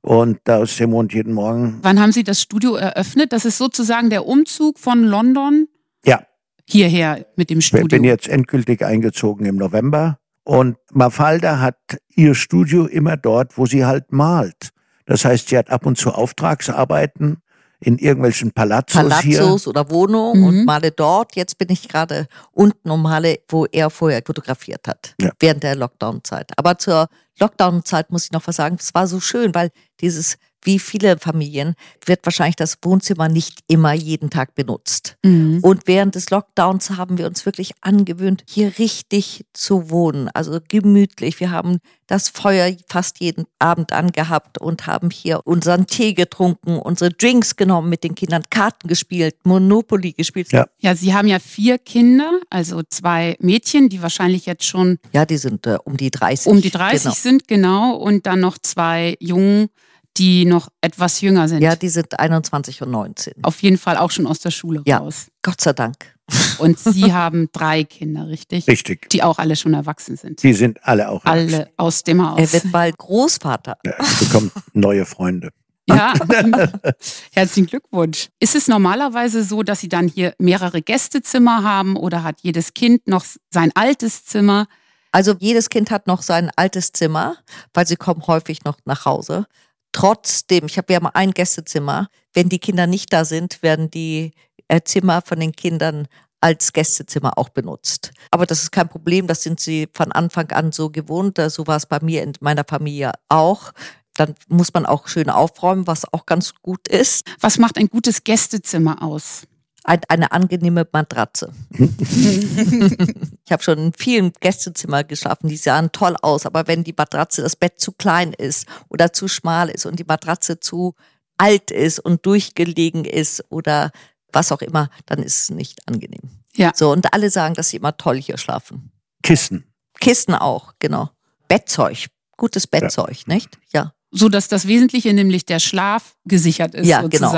und 0.00 0.40
da 0.44 0.62
ist 0.62 0.78
der 0.80 0.88
Mond 0.88 1.14
jeden 1.14 1.32
Morgen. 1.32 1.78
Wann 1.82 2.00
haben 2.00 2.10
Sie 2.10 2.24
das 2.24 2.42
Studio 2.42 2.74
eröffnet? 2.74 3.32
Das 3.32 3.44
ist 3.44 3.58
sozusagen 3.58 4.10
der 4.10 4.26
Umzug 4.26 4.80
von 4.80 5.04
London 5.04 5.68
Ja, 6.04 6.22
hierher 6.68 7.24
mit 7.36 7.48
dem 7.48 7.60
ich 7.60 7.66
Studio. 7.66 7.86
bin 7.86 8.02
jetzt 8.02 8.26
endgültig 8.28 8.84
eingezogen 8.84 9.46
im 9.46 9.56
November. 9.56 10.18
Und 10.44 10.76
Mafalda 10.90 11.60
hat 11.60 11.78
ihr 12.16 12.34
Studio 12.34 12.86
immer 12.86 13.16
dort, 13.16 13.56
wo 13.56 13.66
sie 13.66 13.84
halt 13.84 14.10
malt. 14.10 14.70
Das 15.06 15.24
heißt, 15.24 15.48
sie 15.48 15.56
hat 15.56 15.70
ab 15.70 15.86
und 15.86 15.96
zu 15.96 16.10
Auftragsarbeiten 16.10 17.38
in 17.82 17.98
irgendwelchen 17.98 18.52
Palazzos, 18.52 19.20
hier. 19.22 19.38
Palazzos 19.38 19.66
oder 19.68 19.90
Wohnungen 19.90 20.40
Mhm. 20.40 20.46
und 20.46 20.64
male 20.64 20.90
dort. 20.90 21.36
Jetzt 21.36 21.58
bin 21.58 21.68
ich 21.70 21.88
gerade 21.88 22.26
unten 22.52 22.90
und 22.90 23.02
male, 23.02 23.40
wo 23.48 23.66
er 23.66 23.90
vorher 23.90 24.22
fotografiert 24.24 24.86
hat, 24.88 25.14
Ja. 25.20 25.30
während 25.40 25.62
der 25.62 25.74
Lockdown-Zeit. 25.76 26.52
Aber 26.56 26.78
zur 26.78 27.08
Lockdown-Zeit 27.40 28.10
muss 28.10 28.24
ich 28.26 28.32
noch 28.32 28.46
was 28.46 28.56
sagen. 28.56 28.76
Es 28.78 28.94
war 28.94 29.06
so 29.06 29.20
schön, 29.20 29.54
weil 29.54 29.70
dieses, 30.00 30.36
wie 30.64 30.78
viele 30.78 31.18
Familien, 31.18 31.74
wird 32.06 32.20
wahrscheinlich 32.24 32.56
das 32.56 32.78
Wohnzimmer 32.82 33.28
nicht 33.28 33.60
immer 33.68 33.92
jeden 33.92 34.30
Tag 34.30 34.54
benutzt. 34.54 35.16
Mhm. 35.24 35.58
Und 35.62 35.86
während 35.86 36.14
des 36.14 36.30
Lockdowns 36.30 36.90
haben 36.90 37.18
wir 37.18 37.26
uns 37.26 37.44
wirklich 37.46 37.72
angewöhnt, 37.80 38.44
hier 38.48 38.78
richtig 38.78 39.44
zu 39.52 39.90
wohnen. 39.90 40.28
Also 40.34 40.58
gemütlich. 40.68 41.40
Wir 41.40 41.50
haben 41.50 41.78
das 42.06 42.28
Feuer 42.28 42.70
fast 42.88 43.20
jeden 43.20 43.44
Abend 43.58 43.92
angehabt 43.92 44.58
und 44.58 44.86
haben 44.86 45.10
hier 45.10 45.40
unseren 45.44 45.86
Tee 45.86 46.12
getrunken, 46.14 46.78
unsere 46.78 47.10
Drinks 47.10 47.56
genommen 47.56 47.88
mit 47.88 48.04
den 48.04 48.14
Kindern, 48.14 48.42
Karten 48.50 48.86
gespielt, 48.88 49.34
Monopoly 49.44 50.12
gespielt. 50.12 50.52
Ja. 50.52 50.66
Ja, 50.78 50.94
Sie 50.94 51.14
haben 51.14 51.26
ja 51.28 51.38
vier 51.38 51.78
Kinder, 51.78 52.30
also 52.50 52.82
zwei 52.88 53.36
Mädchen, 53.40 53.88
die 53.88 54.02
wahrscheinlich 54.02 54.46
jetzt 54.46 54.64
schon 54.64 54.98
Ja, 55.12 55.24
die 55.24 55.38
sind 55.38 55.66
äh, 55.66 55.78
um 55.84 55.96
die 55.96 56.10
30. 56.10 56.46
um 56.52 56.60
die 56.60 56.70
30 56.70 57.02
Genau. 57.02 57.14
sind, 57.14 57.48
genau. 57.48 57.96
Und 57.96 58.26
dann 58.26 58.40
noch 58.40 58.58
zwei 58.58 59.16
Jungen, 59.18 59.68
die 60.16 60.44
noch 60.44 60.68
etwas 60.80 61.20
jünger 61.20 61.48
sind. 61.48 61.62
Ja, 61.62 61.74
die 61.76 61.88
sind 61.88 62.18
21 62.18 62.82
und 62.82 62.90
19. 62.90 63.34
Auf 63.42 63.62
jeden 63.62 63.78
Fall 63.78 63.96
auch 63.96 64.10
schon 64.10 64.26
aus 64.26 64.40
der 64.40 64.50
Schule 64.50 64.82
Ja. 64.86 64.98
raus. 64.98 65.28
Gott 65.42 65.60
sei 65.60 65.72
Dank. 65.72 66.14
Und 66.58 66.78
Sie 66.78 67.12
haben 67.12 67.48
drei 67.52 67.84
Kinder, 67.84 68.28
richtig? 68.28 68.66
Richtig. 68.68 69.08
Die 69.10 69.22
auch 69.22 69.38
alle 69.38 69.56
schon 69.56 69.74
erwachsen 69.74 70.16
sind. 70.16 70.42
Die 70.42 70.52
sind 70.52 70.78
alle 70.82 71.08
auch 71.08 71.24
erwachsen. 71.24 71.54
Alle 71.54 71.70
aus 71.76 72.02
dem 72.04 72.26
Haus. 72.28 72.38
Er 72.38 72.52
wird 72.52 72.72
bald 72.72 72.98
Großvater. 72.98 73.78
Ja, 73.84 73.94
ich 74.00 74.18
bekomme 74.28 74.50
neue 74.72 75.06
Freunde. 75.06 75.50
Ja, 75.88 76.12
herzlichen 77.32 77.66
Glückwunsch. 77.66 78.28
Ist 78.38 78.54
es 78.54 78.68
normalerweise 78.68 79.42
so, 79.44 79.62
dass 79.62 79.80
Sie 79.80 79.88
dann 79.88 80.08
hier 80.08 80.34
mehrere 80.38 80.82
Gästezimmer 80.82 81.64
haben 81.64 81.96
oder 81.96 82.22
hat 82.22 82.40
jedes 82.42 82.74
Kind 82.74 83.08
noch 83.08 83.24
sein 83.50 83.72
altes 83.74 84.24
Zimmer? 84.24 84.66
Also 85.10 85.34
jedes 85.38 85.68
Kind 85.68 85.90
hat 85.90 86.06
noch 86.06 86.22
sein 86.22 86.50
altes 86.56 86.92
Zimmer, 86.92 87.36
weil 87.74 87.86
sie 87.86 87.96
kommen 87.96 88.26
häufig 88.26 88.64
noch 88.64 88.78
nach 88.86 89.04
Hause. 89.04 89.44
Trotzdem, 89.92 90.66
ich 90.66 90.78
habe 90.78 90.88
wir 90.88 90.96
haben 90.96 91.06
ein 91.06 91.32
Gästezimmer. 91.32 92.08
Wenn 92.32 92.48
die 92.48 92.58
Kinder 92.58 92.86
nicht 92.86 93.12
da 93.12 93.24
sind, 93.24 93.62
werden 93.62 93.90
die 93.90 94.32
äh, 94.68 94.80
Zimmer 94.82 95.22
von 95.22 95.38
den 95.38 95.52
Kindern 95.52 96.08
als 96.40 96.72
Gästezimmer 96.72 97.38
auch 97.38 97.50
benutzt. 97.50 98.10
Aber 98.30 98.46
das 98.46 98.62
ist 98.62 98.72
kein 98.72 98.88
Problem, 98.88 99.26
das 99.26 99.42
sind 99.42 99.60
sie 99.60 99.88
von 99.94 100.10
Anfang 100.10 100.50
an 100.50 100.72
so 100.72 100.90
gewohnt. 100.90 101.38
So 101.48 101.66
war 101.66 101.76
es 101.76 101.86
bei 101.86 102.00
mir 102.02 102.22
in 102.22 102.32
meiner 102.40 102.64
Familie 102.66 103.12
auch. 103.28 103.72
Dann 104.14 104.34
muss 104.48 104.74
man 104.74 104.84
auch 104.84 105.08
schön 105.08 105.30
aufräumen, 105.30 105.86
was 105.86 106.12
auch 106.12 106.26
ganz 106.26 106.54
gut 106.60 106.88
ist. 106.88 107.26
Was 107.40 107.58
macht 107.58 107.78
ein 107.78 107.88
gutes 107.88 108.24
Gästezimmer 108.24 109.02
aus? 109.02 109.46
Ein, 109.84 110.00
eine 110.08 110.30
angenehme 110.30 110.86
Matratze. 110.92 111.52
ich 111.70 113.50
habe 113.50 113.62
schon 113.62 113.78
in 113.78 113.92
vielen 113.92 114.32
Gästezimmer 114.40 115.02
geschlafen, 115.02 115.48
die 115.48 115.56
sahen 115.56 115.90
toll 115.90 116.16
aus, 116.22 116.46
aber 116.46 116.68
wenn 116.68 116.84
die 116.84 116.94
Matratze, 116.96 117.42
das 117.42 117.56
Bett 117.56 117.80
zu 117.80 117.92
klein 117.92 118.32
ist 118.32 118.66
oder 118.88 119.12
zu 119.12 119.26
schmal 119.26 119.68
ist 119.68 119.86
und 119.86 119.98
die 119.98 120.04
Matratze 120.04 120.60
zu 120.60 120.94
alt 121.36 121.72
ist 121.72 121.98
und 121.98 122.24
durchgelegen 122.24 123.04
ist 123.04 123.44
oder 123.48 123.90
was 124.32 124.52
auch 124.52 124.62
immer, 124.62 124.88
dann 125.06 125.20
ist 125.20 125.42
es 125.42 125.50
nicht 125.50 125.88
angenehm. 125.88 126.30
Ja. 126.54 126.72
So, 126.74 126.92
und 126.92 127.12
alle 127.12 127.30
sagen, 127.30 127.54
dass 127.54 127.70
sie 127.70 127.78
immer 127.78 127.96
toll 127.96 128.20
hier 128.20 128.38
schlafen. 128.38 128.92
Kissen. 129.22 129.64
Kissen 130.00 130.34
auch, 130.34 130.74
genau. 130.78 131.10
Bettzeug, 131.48 132.06
gutes 132.36 132.66
Bettzeug, 132.66 133.26
nicht? 133.26 133.58
Ja. 133.72 133.94
So 134.10 134.28
dass 134.28 134.48
das 134.48 134.66
Wesentliche, 134.66 135.12
nämlich 135.12 135.46
der 135.46 135.58
Schlaf, 135.58 136.16
gesichert 136.24 136.74
ist, 136.74 136.86
Ja, 136.86 137.02
genau. 137.02 137.32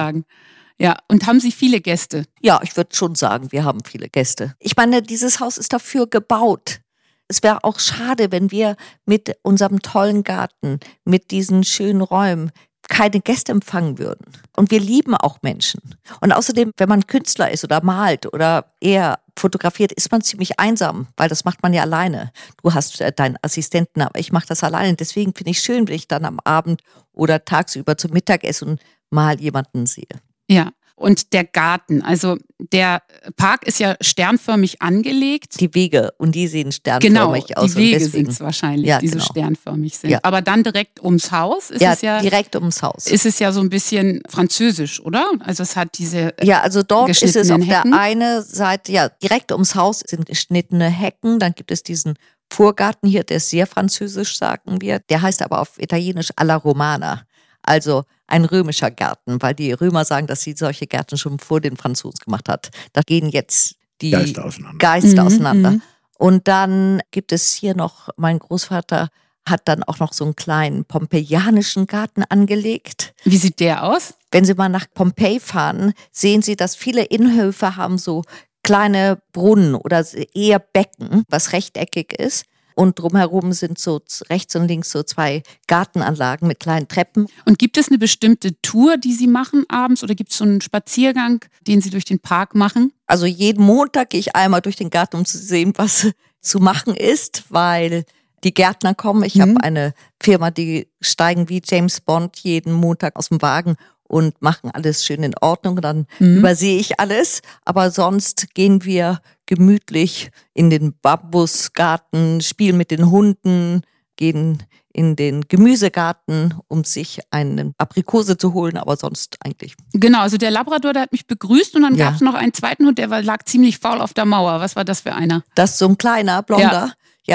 Ja, 0.79 0.97
und 1.09 1.27
haben 1.27 1.41
Sie 1.41 1.53
viele 1.53 1.81
Gäste? 1.81 2.25
Ja, 2.41 2.61
ich 2.63 2.77
würde 2.77 2.95
schon 2.95 3.15
sagen, 3.15 3.53
wir 3.53 3.65
haben 3.65 3.85
viele 3.85 4.09
Gäste. 4.09 4.55
Ich 4.59 4.77
meine, 4.77 5.03
dieses 5.03 5.41
Haus 5.41 5.57
ist 5.59 5.73
dafür 5.73 6.07
gebaut. 6.07 6.81
Es 7.29 7.43
wäre 7.43 7.65
auch 7.65 7.79
schade, 7.79 8.33
wenn 8.33 8.51
wir 8.51 8.77
mit 9.07 9.37
unserem 9.43 9.81
tollen 9.81 10.25
Garten, 10.25 10.81
mit 11.05 11.31
diesen 11.31 11.65
schönen 11.65 12.01
Räumen, 12.01 12.51
keine 12.89 13.21
Gäste 13.21 13.53
empfangen 13.53 13.99
würden. 13.99 14.27
Und 14.57 14.71
wir 14.71 14.81
lieben 14.81 15.15
auch 15.15 15.39
Menschen. 15.43 15.81
Und 16.21 16.33
außerdem, 16.33 16.73
wenn 16.77 16.89
man 16.89 17.07
Künstler 17.07 17.51
ist 17.51 17.65
oder 17.65 17.83
malt 17.83 18.33
oder 18.33 18.75
eher 18.81 19.21
fotografiert, 19.39 19.93
ist 19.93 20.13
man 20.13 20.21
ziemlich 20.21 20.61
einsam, 20.61 21.07
weil 21.17 21.29
das 21.29 21.45
macht 21.45 21.63
man 21.63 21.73
ja 21.73 21.83
alleine. 21.83 22.31
Du 22.63 22.75
hast 22.75 23.01
äh, 23.01 23.11
deinen 23.11 23.39
Assistenten, 23.43 24.03
aber 24.03 24.19
ich 24.19 24.33
mache 24.33 24.47
das 24.47 24.63
alleine. 24.63 24.95
Deswegen 24.95 25.35
finde 25.35 25.51
ich 25.51 25.61
schön, 25.61 25.89
wenn 25.89 25.95
ich 25.95 26.09
dann 26.09 26.25
am 26.25 26.41
Abend 26.45 26.83
oder 27.13 27.45
tagsüber 27.45 27.97
zum 27.97 28.13
Mittagessen 28.13 28.79
mal 29.11 29.41
jemanden 29.41 29.87
sehe. 29.87 30.07
Ja, 30.49 30.73
und 30.97 31.33
der 31.33 31.45
Garten. 31.45 32.03
Also 32.03 32.37
der 32.59 33.03
Park 33.37 33.67
ist 33.67 33.81
ja 33.81 33.97
sternförmig 34.01 34.81
angelegt. 34.81 35.61
Die 35.61 35.75
Wege 35.75 36.13
und 36.19 36.35
die 36.35 36.47
sehen 36.47 36.71
sternförmig 36.71 37.47
genau, 37.47 37.61
aus. 37.61 37.75
Die 37.75 37.77
Wege 37.77 38.09
sind 38.09 38.29
es 38.29 38.41
wahrscheinlich, 38.41 38.87
ja, 38.87 39.01
die 39.01 39.09
genau. 39.09 39.23
so 39.23 39.33
sternförmig 39.33 39.99
sind. 39.99 40.11
Ja. 40.11 40.21
Aber 40.23 40.41
dann 40.41 40.63
direkt 40.63 41.03
ums 41.03 41.33
Haus 41.33 41.71
ist 41.71 41.83
ja, 41.83 41.93
es 41.93 42.03
ja 42.03 42.21
direkt 42.21 42.55
ums 42.55 42.83
Haus. 42.83 43.07
Ist 43.09 43.27
es 43.27 43.41
ja 43.41 43.51
so 43.51 43.61
ein 43.61 43.71
bisschen 43.71 44.23
französisch, 44.29 45.01
oder? 45.01 45.33
Also 45.41 45.65
es 45.65 45.75
hat 45.75 45.99
diese 45.99 46.33
ja, 46.43 46.61
also 46.61 46.83
dort 46.85 47.11
ist 47.11 47.37
es 47.37 47.51
auf 47.51 47.59
Hecken. 47.59 47.91
der 47.91 48.01
einen 48.01 48.43
Seite 48.43 48.93
ja 48.93 49.09
direkt 49.09 49.51
ums 49.51 49.75
Haus 49.75 50.01
sind 50.07 50.27
geschnittene 50.27 50.89
Hecken. 50.89 51.41
Dann 51.41 51.55
gibt 51.55 51.73
es 51.73 51.83
diesen 51.83 52.15
Vorgarten 52.53 53.09
hier, 53.09 53.25
der 53.25 53.39
ist 53.39 53.51
sehr 53.51 53.67
französisch, 53.67 54.39
sagen 54.39 54.81
wir. 54.81 55.01
Der 55.01 55.23
heißt 55.23 55.43
aber 55.43 55.61
auf 55.61 55.79
Italienisch 55.79 56.29
alla 56.37 56.55
Romana. 56.55 57.27
Also 57.65 58.05
ein 58.27 58.45
römischer 58.45 58.91
Garten, 58.91 59.41
weil 59.43 59.55
die 59.55 59.73
Römer 59.73 60.05
sagen, 60.05 60.27
dass 60.27 60.43
sie 60.43 60.55
solche 60.57 60.87
Gärten 60.87 61.17
schon 61.19 61.39
vor 61.39 61.61
den 61.61 61.77
Franzosen 61.77 62.19
gemacht 62.25 62.49
hat. 62.49 62.71
Da 62.93 63.03
gehen 63.03 63.29
jetzt 63.29 63.75
die 64.01 64.11
Geister 64.11 64.45
auseinander. 64.45 64.79
Geister 64.79 65.23
Mhm, 65.23 65.27
auseinander. 65.27 65.71
mhm. 65.73 65.83
Und 66.19 66.49
dann 66.49 67.01
gibt 67.11 67.33
es 67.33 67.53
hier 67.53 67.75
noch, 67.75 68.09
mein 68.17 68.39
Großvater 68.39 69.09
hat 69.47 69.63
dann 69.67 69.83
auch 69.83 69.99
noch 69.99 70.13
so 70.15 70.25
einen 70.25 70.37
kleinen 70.37 70.85
pompeianischen 70.87 71.87
Garten 71.87 72.23
angelegt. 72.23 73.15
Wie 73.25 73.37
sieht 73.37 73.61
der 73.61 73.85
aus? 73.85 74.15
Wenn 74.31 74.45
Sie 74.47 74.55
mal 74.55 74.69
nach 74.71 74.87
Pompeji 74.95 75.39
fahren, 75.39 75.93
sehen 76.11 76.41
Sie, 76.41 76.57
dass 76.57 76.77
viele 76.77 77.05
Innenhöfe 77.05 77.77
haben 77.77 77.99
so 77.99 78.23
kleine 78.63 79.21
Brunnen 79.33 79.75
oder 79.75 80.03
eher 80.35 80.59
Becken, 80.59 81.25
was 81.29 81.53
rechteckig 81.53 82.15
ist. 82.19 82.47
Und 82.75 82.99
drumherum 82.99 83.53
sind 83.53 83.79
so 83.79 84.01
rechts 84.29 84.57
und 84.57 84.67
links 84.69 84.91
so 84.91 85.03
zwei 85.03 85.43
Gartenanlagen 85.67 86.49
mit 86.49 86.61
kleinen 86.61 86.89
Treppen. 86.89 87.27
Und 87.45 87.59
gibt 87.59 87.77
es 87.77 87.89
eine 87.89 87.99
bestimmte 87.99 88.61
Tour, 88.63 88.97
die 88.97 89.13
Sie 89.15 89.27
machen 89.27 89.65
abends 89.69 90.03
oder 90.03 90.15
gibt 90.15 90.33
es 90.33 90.39
so 90.39 90.45
einen 90.45 90.61
Spaziergang, 90.61 91.45
den 91.67 91.81
Sie 91.81 91.91
durch 91.91 92.05
den 92.05 92.19
Park 92.21 92.55
machen? 92.55 92.93
Also 93.07 93.27
jeden 93.27 93.65
Montag 93.65 94.11
gehe 94.11 94.21
ich 94.21 94.35
einmal 94.35 94.61
durch 94.61 94.77
den 94.77 94.91
Garten, 94.91 95.17
um 95.17 95.25
zu 95.25 95.39
sehen, 95.39 95.73
was 95.77 96.09
zu 96.41 96.59
machen 96.59 96.95
ist, 96.95 97.45
weil 97.49 98.05
die 98.43 98.53
Gärtner 98.53 98.95
kommen. 98.95 99.23
Ich 99.25 99.37
Mhm. 99.37 99.41
habe 99.41 99.63
eine 99.63 99.95
Firma, 100.21 100.51
die 100.51 100.89
steigen 101.01 101.49
wie 101.49 101.63
James 101.65 102.01
Bond 102.01 102.39
jeden 102.41 102.73
Montag 102.73 103.17
aus 103.17 103.29
dem 103.29 103.41
Wagen 103.41 103.77
und 104.09 104.41
machen 104.43 104.71
alles 104.71 105.05
schön 105.05 105.23
in 105.23 105.35
Ordnung. 105.41 105.81
Dann 105.81 106.07
Mhm. 106.19 106.39
übersehe 106.39 106.79
ich 106.79 107.01
alles. 107.01 107.43
Aber 107.65 107.91
sonst 107.91 108.55
gehen 108.55 108.85
wir 108.85 109.21
gemütlich 109.47 110.31
in 110.55 110.71
den 110.71 110.95
Bambusgarten, 111.03 112.41
spielen 112.41 112.77
mit 112.77 112.91
den 112.91 113.11
Hunden, 113.11 113.83
gehen 114.17 114.63
in 114.93 115.17
den 115.17 115.43
Gemüsegarten, 115.49 116.55
um 116.69 116.85
sich 116.85 117.19
eine 117.31 117.75
Aprikose 117.79 118.39
zu 118.39 118.55
holen, 118.55 118.77
aber 118.79 118.97
sonst 118.97 119.37
eigentlich. 119.45 119.75
Genau, 119.93 120.21
also 120.21 120.37
der 120.37 120.53
Labrador, 120.53 120.93
der 120.93 121.03
hat 121.03 121.13
mich 121.13 121.27
begrüßt 121.27 121.75
und 121.75 121.83
dann 121.83 121.97
Ja. 121.97 122.07
gab 122.07 122.15
es 122.15 122.21
noch 122.21 122.35
einen 122.35 122.53
zweiten 122.55 122.87
Hund, 122.87 122.99
der 122.99 123.09
lag 123.23 123.43
ziemlich 123.45 123.79
faul 123.79 124.01
auf 124.01 124.15
der 124.15 124.25
Mauer. 124.25 124.61
Was 124.61 124.77
war 124.77 124.85
das 124.85 125.01
für 125.01 125.13
einer? 125.13 125.43
Das 125.57 125.73
ist 125.73 125.79
so 125.79 125.89
ein 125.89 125.99
kleiner, 125.99 126.43
blonder. 126.43 126.71
Ja, 126.73 126.93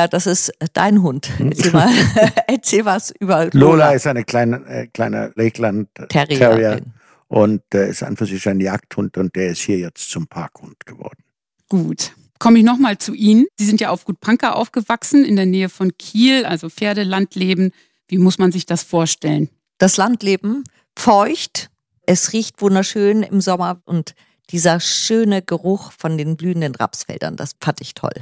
das 0.07 0.27
ist 0.27 0.51
dein 0.73 1.01
Hund. 1.01 1.29
Erzähl 1.39 1.71
mal, 1.71 1.89
erzähl 2.47 2.85
was 2.85 3.11
über 3.19 3.45
Lola. 3.45 3.53
Lola 3.53 3.91
ist 3.91 4.07
eine 4.07 4.23
kleine, 4.23 4.63
äh, 4.67 4.87
kleine 4.87 5.31
Lakeland 5.35 5.89
Terrier. 6.09 6.37
Terrier 6.37 6.81
und 7.27 7.61
äh, 7.73 7.89
ist 7.89 8.03
an 8.03 8.17
für 8.17 8.25
sich 8.25 8.47
ein 8.47 8.59
Jagdhund 8.59 9.17
und 9.17 9.35
der 9.35 9.49
ist 9.49 9.61
hier 9.61 9.77
jetzt 9.77 10.09
zum 10.09 10.27
Parkhund 10.27 10.85
geworden. 10.85 11.23
Gut. 11.69 12.11
Komme 12.39 12.59
ich 12.59 12.65
nochmal 12.65 12.97
zu 12.97 13.13
Ihnen. 13.13 13.47
Sie 13.57 13.65
sind 13.65 13.81
ja 13.81 13.89
auf 13.89 14.05
Gut 14.05 14.19
Pankow 14.21 14.51
aufgewachsen, 14.51 15.25
in 15.25 15.35
der 15.35 15.45
Nähe 15.45 15.69
von 15.69 15.97
Kiel, 15.97 16.45
also 16.45 16.69
Pferdelandleben. 16.69 17.71
Wie 18.07 18.17
muss 18.17 18.37
man 18.37 18.51
sich 18.51 18.65
das 18.65 18.83
vorstellen? 18.83 19.49
Das 19.77 19.97
Landleben 19.97 20.63
feucht, 20.97 21.69
es 22.05 22.33
riecht 22.33 22.61
wunderschön 22.61 23.23
im 23.23 23.41
Sommer 23.41 23.81
und 23.85 24.15
dieser 24.49 24.79
schöne 24.79 25.41
Geruch 25.41 25.91
von 25.91 26.17
den 26.17 26.37
blühenden 26.37 26.75
Rapsfeldern, 26.75 27.35
das 27.35 27.55
fand 27.61 27.81
ich 27.81 27.93
toll. 27.93 28.13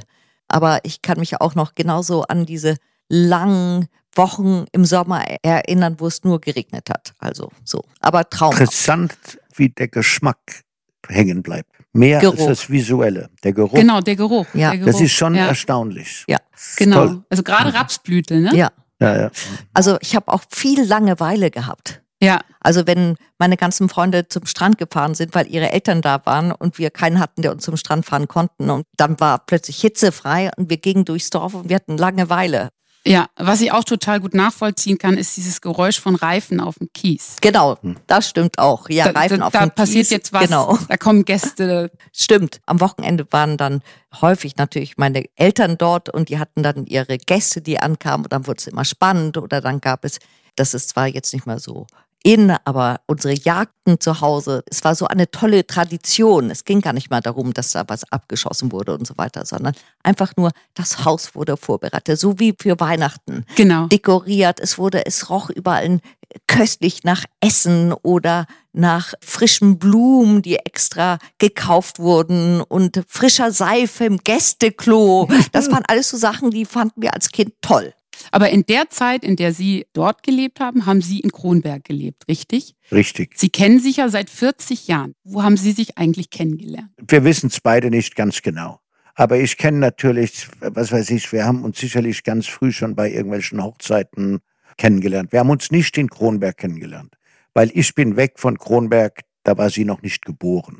Aber 0.48 0.80
ich 0.82 1.02
kann 1.02 1.18
mich 1.18 1.40
auch 1.40 1.54
noch 1.54 1.74
genauso 1.74 2.22
an 2.22 2.46
diese 2.46 2.76
langen 3.08 3.88
Wochen 4.14 4.64
im 4.72 4.84
Sommer 4.84 5.24
erinnern, 5.42 5.96
wo 5.98 6.06
es 6.06 6.24
nur 6.24 6.40
geregnet 6.40 6.90
hat. 6.90 7.14
Also 7.18 7.50
so. 7.64 7.84
Aber 8.00 8.28
traumhaft. 8.28 8.60
Interessant, 8.60 9.16
wie 9.54 9.68
der 9.68 9.88
Geschmack 9.88 10.64
hängen 11.06 11.42
bleibt. 11.42 11.70
Mehr 11.92 12.20
Geruch. 12.20 12.38
als 12.38 12.46
das 12.46 12.70
Visuelle. 12.70 13.30
Der 13.44 13.52
Geruch, 13.52 13.74
Genau, 13.74 14.00
der 14.00 14.16
Geruch. 14.16 14.46
Ja. 14.54 14.70
der 14.70 14.78
Geruch. 14.80 14.92
das 14.92 15.00
ist 15.00 15.12
schon 15.12 15.34
ja, 15.34 15.46
erstaunlich. 15.46 16.24
Ja, 16.28 16.38
Genau. 16.76 17.06
Toll. 17.06 17.24
Also 17.30 17.42
gerade 17.42 17.72
Rapsblüte, 17.72 18.40
ne? 18.40 18.54
Ja. 18.54 18.70
Ja, 19.00 19.20
ja. 19.20 19.30
Also 19.74 19.96
ich 20.00 20.16
habe 20.16 20.32
auch 20.32 20.42
viel 20.50 20.84
Langeweile 20.84 21.50
gehabt. 21.50 22.02
Ja. 22.20 22.40
Also 22.60 22.86
wenn 22.86 23.16
meine 23.38 23.56
ganzen 23.56 23.88
Freunde 23.88 24.28
zum 24.28 24.46
Strand 24.46 24.78
gefahren 24.78 25.14
sind, 25.14 25.34
weil 25.34 25.46
ihre 25.46 25.72
Eltern 25.72 26.02
da 26.02 26.20
waren 26.26 26.52
und 26.52 26.78
wir 26.78 26.90
keinen 26.90 27.20
hatten, 27.20 27.42
der 27.42 27.52
uns 27.52 27.64
zum 27.64 27.76
Strand 27.76 28.04
fahren 28.06 28.28
konnten. 28.28 28.70
Und 28.70 28.84
dann 28.96 29.20
war 29.20 29.38
plötzlich 29.46 29.80
hitzefrei 29.80 30.50
und 30.56 30.68
wir 30.68 30.78
gingen 30.78 31.04
durchs 31.04 31.30
Dorf 31.30 31.54
und 31.54 31.68
wir 31.68 31.76
hatten 31.76 31.96
Langeweile. 31.96 32.70
Ja, 33.06 33.26
was 33.36 33.60
ich 33.60 33.72
auch 33.72 33.84
total 33.84 34.20
gut 34.20 34.34
nachvollziehen 34.34 34.98
kann, 34.98 35.16
ist 35.16 35.36
dieses 35.36 35.60
Geräusch 35.60 35.98
von 35.98 36.14
Reifen 36.14 36.60
auf 36.60 36.74
dem 36.78 36.88
Kies. 36.92 37.36
Genau, 37.40 37.78
das 38.06 38.28
stimmt 38.28 38.58
auch. 38.58 38.90
Ja, 38.90 39.10
da, 39.10 39.18
Reifen 39.18 39.40
da, 39.40 39.46
auf 39.46 39.52
da 39.52 39.64
dem 39.64 39.70
passiert 39.70 40.04
Kies. 40.04 40.10
jetzt 40.10 40.32
was. 40.32 40.44
Genau, 40.44 40.76
Da 40.88 40.96
kommen 40.96 41.24
Gäste. 41.24 41.90
stimmt. 42.12 42.60
Am 42.66 42.80
Wochenende 42.80 43.26
waren 43.30 43.56
dann 43.56 43.82
häufig 44.20 44.56
natürlich 44.56 44.98
meine 44.98 45.24
Eltern 45.36 45.78
dort 45.78 46.10
und 46.10 46.28
die 46.28 46.38
hatten 46.38 46.62
dann 46.62 46.84
ihre 46.86 47.16
Gäste, 47.18 47.62
die 47.62 47.78
ankamen 47.80 48.26
und 48.26 48.32
dann 48.32 48.46
wurde 48.46 48.58
es 48.58 48.66
immer 48.66 48.84
spannend 48.84 49.38
oder 49.38 49.60
dann 49.60 49.80
gab 49.80 50.04
es, 50.04 50.18
das 50.56 50.74
ist 50.74 50.90
zwar 50.90 51.06
jetzt 51.06 51.32
nicht 51.32 51.46
mehr 51.46 51.60
so 51.60 51.86
in, 52.24 52.54
aber 52.64 53.00
unsere 53.06 53.34
Jagden 53.34 54.00
zu 54.00 54.20
Hause, 54.20 54.62
es 54.70 54.84
war 54.84 54.94
so 54.94 55.06
eine 55.06 55.30
tolle 55.30 55.66
Tradition. 55.66 56.50
Es 56.50 56.64
ging 56.64 56.80
gar 56.80 56.92
nicht 56.92 57.10
mal 57.10 57.20
darum, 57.20 57.54
dass 57.54 57.72
da 57.72 57.84
was 57.86 58.10
abgeschossen 58.12 58.72
wurde 58.72 58.94
und 58.94 59.06
so 59.06 59.16
weiter, 59.16 59.46
sondern 59.46 59.74
einfach 60.02 60.32
nur, 60.36 60.50
das 60.74 61.04
Haus 61.04 61.34
wurde 61.34 61.56
vorbereitet, 61.56 62.18
so 62.18 62.38
wie 62.38 62.54
für 62.60 62.78
Weihnachten 62.80 63.44
Genau. 63.56 63.86
dekoriert. 63.86 64.60
Es 64.60 64.78
wurde, 64.78 65.06
es 65.06 65.30
roch 65.30 65.50
überall 65.50 66.00
köstlich 66.46 67.04
nach 67.04 67.24
Essen 67.40 67.92
oder 67.92 68.46
nach 68.72 69.14
frischen 69.20 69.78
Blumen, 69.78 70.42
die 70.42 70.56
extra 70.56 71.18
gekauft 71.38 71.98
wurden 71.98 72.60
und 72.60 73.02
frischer 73.08 73.50
Seife 73.50 74.04
im 74.04 74.18
Gästeklo. 74.18 75.28
Das 75.52 75.68
waren 75.72 75.84
alles 75.88 76.10
so 76.10 76.16
Sachen, 76.16 76.50
die 76.50 76.64
fanden 76.64 77.00
wir 77.02 77.14
als 77.14 77.30
Kind 77.30 77.54
toll. 77.62 77.94
Aber 78.32 78.50
in 78.50 78.64
der 78.66 78.88
Zeit, 78.90 79.24
in 79.24 79.36
der 79.36 79.52
Sie 79.52 79.86
dort 79.92 80.22
gelebt 80.22 80.60
haben, 80.60 80.86
haben 80.86 81.02
Sie 81.02 81.20
in 81.20 81.32
Kronberg 81.32 81.84
gelebt, 81.84 82.24
richtig? 82.28 82.74
Richtig. 82.92 83.32
Sie 83.36 83.50
kennen 83.50 83.80
sich 83.80 83.96
ja 83.96 84.08
seit 84.08 84.30
40 84.30 84.88
Jahren. 84.88 85.14
Wo 85.24 85.42
haben 85.42 85.56
Sie 85.56 85.72
sich 85.72 85.98
eigentlich 85.98 86.30
kennengelernt? 86.30 86.90
Wir 87.06 87.24
wissen 87.24 87.48
es 87.48 87.60
beide 87.60 87.90
nicht 87.90 88.16
ganz 88.16 88.42
genau. 88.42 88.80
Aber 89.14 89.38
ich 89.38 89.56
kenne 89.56 89.78
natürlich, 89.78 90.46
was 90.60 90.92
weiß 90.92 91.10
ich, 91.10 91.32
wir 91.32 91.44
haben 91.44 91.64
uns 91.64 91.78
sicherlich 91.78 92.22
ganz 92.22 92.46
früh 92.46 92.70
schon 92.70 92.94
bei 92.94 93.10
irgendwelchen 93.10 93.62
Hochzeiten 93.62 94.38
kennengelernt. 94.76 95.32
Wir 95.32 95.40
haben 95.40 95.50
uns 95.50 95.72
nicht 95.72 95.98
in 95.98 96.08
Kronberg 96.08 96.56
kennengelernt, 96.56 97.16
weil 97.52 97.70
ich 97.74 97.94
bin 97.96 98.16
weg 98.16 98.34
von 98.36 98.58
Kronberg, 98.58 99.22
da 99.42 99.58
war 99.58 99.70
sie 99.70 99.84
noch 99.84 100.02
nicht 100.02 100.24
geboren. 100.24 100.78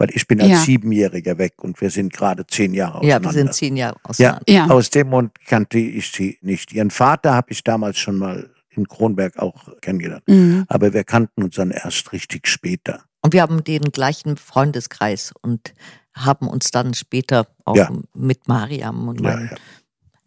Weil 0.00 0.08
ich 0.14 0.26
bin 0.26 0.40
als 0.40 0.48
Ja. 0.50 0.56
Siebenjähriger 0.56 1.36
weg 1.36 1.62
und 1.62 1.78
wir 1.82 1.90
sind 1.90 2.10
gerade 2.10 2.46
zehn 2.46 2.72
Jahre 2.72 3.04
Ja, 3.06 3.18
auseinander. 3.18 3.28
wir 3.28 3.32
sind 3.32 3.54
zehn 3.54 3.76
Jahre 3.76 3.96
Ja, 3.96 4.08
auseinander. 4.08 4.42
Ja. 4.48 4.66
aus 4.68 4.88
dem 4.88 5.10
Grund 5.10 5.32
kannte 5.46 5.78
ich 5.78 6.10
sie 6.10 6.38
nicht. 6.40 6.72
Ihren 6.72 6.90
Vater 6.90 7.34
habe 7.34 7.48
ich 7.52 7.62
damals 7.62 7.98
schon 7.98 8.16
mal 8.16 8.48
in 8.70 8.88
Kronberg 8.88 9.38
auch 9.38 9.68
kennengelernt. 9.82 10.22
Mhm. 10.26 10.64
Aber 10.68 10.94
wir 10.94 11.04
kannten 11.04 11.42
uns 11.42 11.56
dann 11.56 11.70
erst 11.70 12.12
richtig 12.14 12.48
später. 12.48 13.02
Und 13.20 13.34
wir 13.34 13.42
haben 13.42 13.62
den 13.62 13.82
gleichen 13.92 14.38
Freundeskreis 14.38 15.34
und 15.42 15.74
haben 16.14 16.48
uns 16.48 16.70
dann 16.70 16.94
später 16.94 17.46
auch 17.66 17.76
Ja. 17.76 17.90
mit 18.14 18.48
Mariam 18.48 19.06
und 19.06 19.20
Ja, 19.20 19.34
meinem 19.36 19.48
ja. 19.50 19.56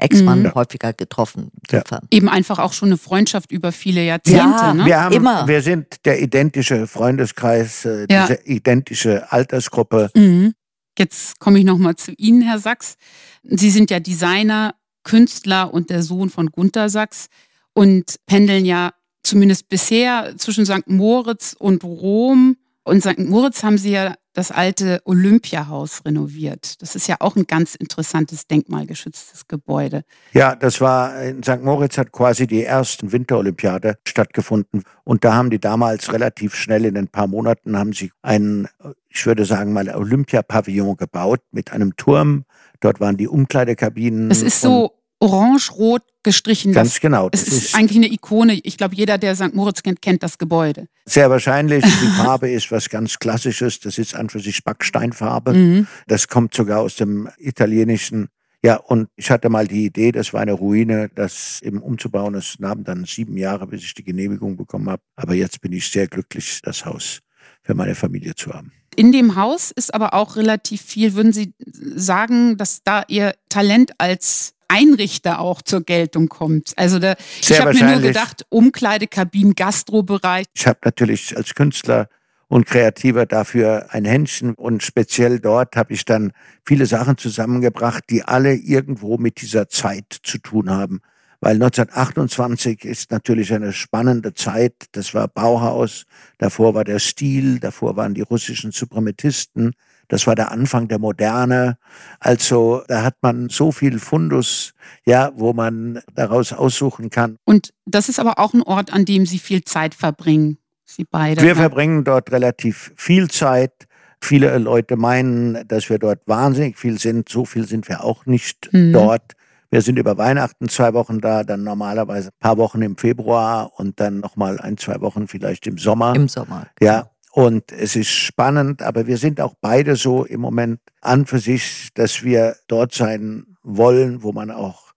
Ex-Mann 0.03 0.43
Mhm. 0.43 0.53
häufiger 0.55 0.93
getroffen. 0.93 1.51
Ja. 1.71 1.81
Eben 2.11 2.29
einfach 2.29 2.59
auch 2.59 2.73
schon 2.73 2.89
eine 2.89 2.97
Freundschaft 2.97 3.51
über 3.51 3.71
viele 3.71 4.03
Jahrzehnte. 4.03 4.37
Ja, 4.39 4.73
ne? 4.73 4.85
Wir, 4.85 5.01
haben, 5.01 5.15
Immer. 5.15 5.47
wir 5.47 5.61
sind 5.61 6.05
der 6.05 6.21
identische 6.21 6.87
Freundeskreis, 6.87 7.85
äh, 7.85 8.05
Ja. 8.09 8.27
diese 8.27 8.41
identische 8.45 9.31
Altersgruppe. 9.31 10.09
Mhm. 10.15 10.53
Jetzt 10.99 11.39
komme 11.39 11.57
ich 11.59 11.65
nochmal 11.65 11.95
zu 11.95 12.11
Ihnen, 12.11 12.41
Herr 12.41 12.59
Sachs. 12.59 12.95
Sie 13.43 13.71
sind 13.71 13.89
ja 13.89 13.99
Designer, 13.99 14.75
Künstler 15.03 15.73
und 15.73 15.89
der 15.89 16.03
Sohn 16.03 16.29
von 16.29 16.47
Gunther 16.51 16.89
Sachs 16.89 17.27
und 17.73 18.17
pendeln 18.27 18.65
ja 18.65 18.91
zumindest 19.23 19.69
bisher 19.69 20.33
zwischen 20.37 20.65
St. 20.65 20.87
Moritz 20.87 21.55
und 21.57 21.83
Rom. 21.83 22.57
Und 22.83 23.01
St. 23.01 23.19
Moritz 23.19 23.63
haben 23.63 23.77
Sie 23.77 23.91
ja 23.91 24.13
das 24.33 24.51
alte 24.51 25.01
Olympiahaus 25.05 26.03
renoviert. 26.05 26.81
Das 26.81 26.95
ist 26.95 27.07
ja 27.07 27.17
auch 27.19 27.35
ein 27.35 27.45
ganz 27.45 27.75
interessantes 27.75 28.47
denkmalgeschütztes 28.47 29.47
Gebäude. 29.47 30.03
Ja, 30.33 30.55
das 30.55 30.81
war 30.81 31.21
in 31.21 31.43
St. 31.43 31.61
Moritz 31.61 31.97
hat 31.97 32.11
quasi 32.11 32.47
die 32.47 32.63
ersten 32.63 33.11
Winterolympiade 33.11 33.97
stattgefunden 34.07 34.83
und 35.03 35.23
da 35.23 35.35
haben 35.35 35.49
die 35.49 35.59
damals 35.59 36.11
relativ 36.11 36.55
schnell 36.55 36.85
in 36.85 36.97
ein 36.97 37.07
paar 37.07 37.27
Monaten 37.27 37.77
haben 37.77 37.93
sie 37.93 38.11
einen, 38.21 38.67
ich 39.07 39.25
würde 39.25 39.45
sagen 39.45 39.71
mal 39.73 39.87
Olympiapavillon 39.89 40.97
gebaut 40.97 41.41
mit 41.51 41.71
einem 41.71 41.95
Turm. 41.95 42.45
Dort 42.79 42.99
waren 42.99 43.17
die 43.17 43.27
Umkleidekabinen. 43.27 44.29
Es 44.29 44.41
ist 44.41 44.59
so 44.59 44.91
orange-rot 45.23 46.01
gestrichen. 46.21 46.73
Ganz 46.73 46.99
genau. 46.99 47.29
Es 47.31 47.47
ist, 47.47 47.53
ist, 47.53 47.75
eigentlich 47.75 47.97
eine 47.97 48.11
Ikone. 48.11 48.59
Ich 48.63 48.77
glaube, 48.77 48.95
jeder, 48.95 49.17
der 49.17 49.35
St. 49.35 49.53
Moritz 49.53 49.81
kennt, 49.81 50.01
kennt 50.01 50.21
das 50.21 50.37
Gebäude. 50.37 50.87
Sehr 51.05 51.29
wahrscheinlich. 51.29 51.83
Die 51.83 52.07
Farbe 52.17 52.49
ist 52.49 52.71
was 52.71 52.89
ganz 52.89 53.19
Klassisches. 53.19 53.79
Das 53.79 53.97
ist 53.97 54.15
an 54.15 54.29
für 54.29 54.39
sich 54.39 54.63
Backsteinfarbe. 54.63 55.53
Mhm. 55.53 55.87
Das 56.07 56.27
kommt 56.27 56.53
sogar 56.53 56.81
aus 56.81 56.97
dem 56.97 57.29
italienischen. 57.37 58.27
Ja, 58.65 58.75
und 58.77 59.07
ich 59.15 59.31
hatte 59.31 59.49
mal 59.49 59.67
die 59.67 59.85
Idee, 59.85 60.11
das 60.11 60.33
war 60.33 60.41
eine 60.41 60.53
Ruine, 60.53 61.09
das 61.13 61.61
eben 61.61 61.81
umzubauen. 61.81 62.35
Es 62.35 62.59
nahm 62.59 62.83
dann 62.83 63.05
sieben 63.05 63.37
Jahre, 63.37 63.67
bis 63.67 63.83
ich 63.83 63.93
die 63.93 64.03
Genehmigung 64.03 64.57
bekommen 64.57 64.89
habe. 64.89 65.01
Aber 65.15 65.33
jetzt 65.33 65.61
bin 65.61 65.71
ich 65.71 65.89
sehr 65.89 66.07
glücklich, 66.07 66.59
das 66.63 66.85
Haus 66.85 67.19
für 67.61 67.75
meine 67.75 67.95
Familie 67.95 68.35
zu 68.35 68.53
haben. 68.53 68.71
In 68.95 69.11
dem 69.11 69.35
Haus 69.35 69.71
ist 69.71 69.93
aber 69.93 70.13
auch 70.13 70.35
relativ 70.35 70.81
viel, 70.81 71.13
würden 71.15 71.33
Sie 71.33 71.53
sagen, 71.95 72.57
dass 72.57 72.83
da 72.83 73.03
Ihr 73.07 73.33
Talent 73.49 73.91
als 73.97 74.52
Einrichter 74.67 75.39
auch 75.39 75.61
zur 75.61 75.81
Geltung 75.81 76.29
kommt. 76.29 76.73
Also 76.75 76.99
da, 76.99 77.15
ich 77.41 77.59
habe 77.59 77.73
mir 77.73 77.91
nur 77.91 78.01
gedacht, 78.01 78.45
Umkleidekabinen, 78.49 79.55
Gastrobereich. 79.55 80.45
Ich 80.53 80.67
habe 80.67 80.79
natürlich 80.83 81.35
als 81.35 81.53
Künstler 81.55 82.09
und 82.47 82.65
Kreativer 82.65 83.25
dafür 83.25 83.87
ein 83.89 84.05
Händchen 84.05 84.53
und 84.53 84.83
speziell 84.83 85.39
dort 85.39 85.75
habe 85.75 85.93
ich 85.93 86.05
dann 86.05 86.33
viele 86.65 86.85
Sachen 86.85 87.17
zusammengebracht, 87.17 88.03
die 88.09 88.23
alle 88.23 88.53
irgendwo 88.53 89.17
mit 89.17 89.41
dieser 89.41 89.69
Zeit 89.69 90.17
zu 90.21 90.37
tun 90.37 90.69
haben. 90.69 91.01
Weil 91.41 91.55
1928 91.55 92.85
ist 92.85 93.11
natürlich 93.11 93.53
eine 93.53 93.73
spannende 93.73 94.33
Zeit. 94.33 94.75
Das 94.93 95.13
war 95.13 95.27
Bauhaus, 95.27 96.05
davor 96.37 96.73
war 96.73 96.85
der 96.85 96.99
Stil, 96.99 97.59
davor 97.59 97.97
waren 97.97 98.13
die 98.13 98.21
russischen 98.21 98.71
Suprematisten, 98.71 99.73
das 100.07 100.27
war 100.27 100.35
der 100.35 100.51
Anfang 100.51 100.87
der 100.87 100.99
Moderne. 100.99 101.77
Also 102.19 102.83
da 102.87 103.03
hat 103.03 103.15
man 103.21 103.49
so 103.49 103.71
viel 103.71 103.99
Fundus, 103.99 104.73
ja, 105.05 105.31
wo 105.35 105.53
man 105.53 106.01
daraus 106.13 106.53
aussuchen 106.53 107.09
kann. 107.09 107.37
Und 107.45 107.73
das 107.85 108.09
ist 108.09 108.19
aber 108.19 108.39
auch 108.39 108.53
ein 108.53 108.61
Ort, 108.61 108.93
an 108.93 109.05
dem 109.05 109.25
Sie 109.25 109.39
viel 109.39 109.63
Zeit 109.63 109.95
verbringen, 109.95 110.57
Sie 110.85 111.05
beide. 111.05 111.41
Wir 111.41 111.55
verbringen 111.55 112.03
dort 112.03 112.31
relativ 112.31 112.93
viel 112.95 113.29
Zeit. 113.29 113.87
Viele 114.21 114.57
Leute 114.57 114.95
meinen, 114.95 115.67
dass 115.67 115.89
wir 115.89 115.99
dort 115.99 116.21
wahnsinnig 116.27 116.77
viel 116.77 116.97
sind. 116.99 117.27
So 117.27 117.43
viel 117.45 117.67
sind 117.67 117.89
wir 117.89 118.03
auch 118.03 118.25
nicht 118.25 118.69
mhm. 118.71 118.93
dort. 118.93 119.33
Wir 119.69 119.81
sind 119.81 119.97
über 119.97 120.19
Weihnachten 120.19 120.69
zwei 120.69 120.93
Wochen 120.93 121.19
da, 121.19 121.43
dann 121.43 121.63
normalerweise 121.63 122.29
ein 122.29 122.39
paar 122.39 122.57
Wochen 122.57 122.83
im 122.83 122.95
Februar 122.95 123.71
und 123.77 123.99
dann 123.99 124.19
nochmal 124.19 124.59
ein, 124.59 124.77
zwei 124.77 125.01
Wochen 125.01 125.27
vielleicht 125.27 125.65
im 125.65 125.79
Sommer. 125.79 126.15
Im 126.15 126.27
Sommer. 126.27 126.67
Ja, 126.79 127.09
und 127.35 127.71
es 127.71 127.95
ist 127.95 128.11
spannend, 128.11 128.83
aber 128.83 129.07
wir 129.07 129.17
sind 129.17 129.41
auch 129.41 129.55
beide 129.59 129.95
so 129.95 130.23
im 130.23 130.39
Moment 130.39 130.79
an 131.01 131.25
für 131.25 131.39
sich, 131.39 131.89
dass 131.95 132.21
wir 132.21 132.55
dort 132.67 132.93
sein 132.93 133.57
wollen, 133.63 134.21
wo 134.21 134.31
man 134.31 134.51
auch 134.51 134.93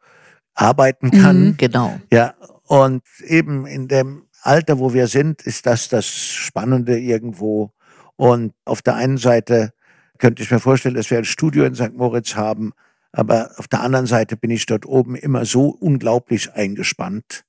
arbeiten 0.55 1.11
kann. 1.11 1.41
Mhm, 1.41 1.57
genau. 1.57 1.99
Ja, 2.13 2.35
und 2.65 3.03
eben 3.25 3.67
in 3.67 3.89
dem 3.89 4.27
Alter, 4.43 4.79
wo 4.79 4.93
wir 4.93 5.07
sind, 5.07 5.41
ist 5.47 5.65
das 5.65 5.89
das 5.89 6.07
Spannende 6.07 6.99
irgendwo. 6.99 7.71
Und 8.17 8.53
auf 8.67 8.83
der 8.83 8.97
einen 8.97 9.17
Seite 9.17 9.73
könnte 10.19 10.43
ich 10.43 10.51
mir 10.51 10.61
vorstellen, 10.61 10.95
dass 10.95 11.11
wir 11.11 11.17
ein 11.17 11.25
Studio 11.25 11.65
in 11.65 11.75
St. 11.75 11.95
Moritz 11.95 12.37
haben, 12.37 12.75
aber 13.13 13.53
auf 13.57 13.67
der 13.67 13.81
anderen 13.81 14.05
Seite 14.05 14.37
bin 14.37 14.51
ich 14.51 14.67
dort 14.67 14.85
oben 14.85 15.17
immer 15.17 15.47
so 15.47 15.71
unglaublich 15.71 16.53
eingespannt 16.53 17.46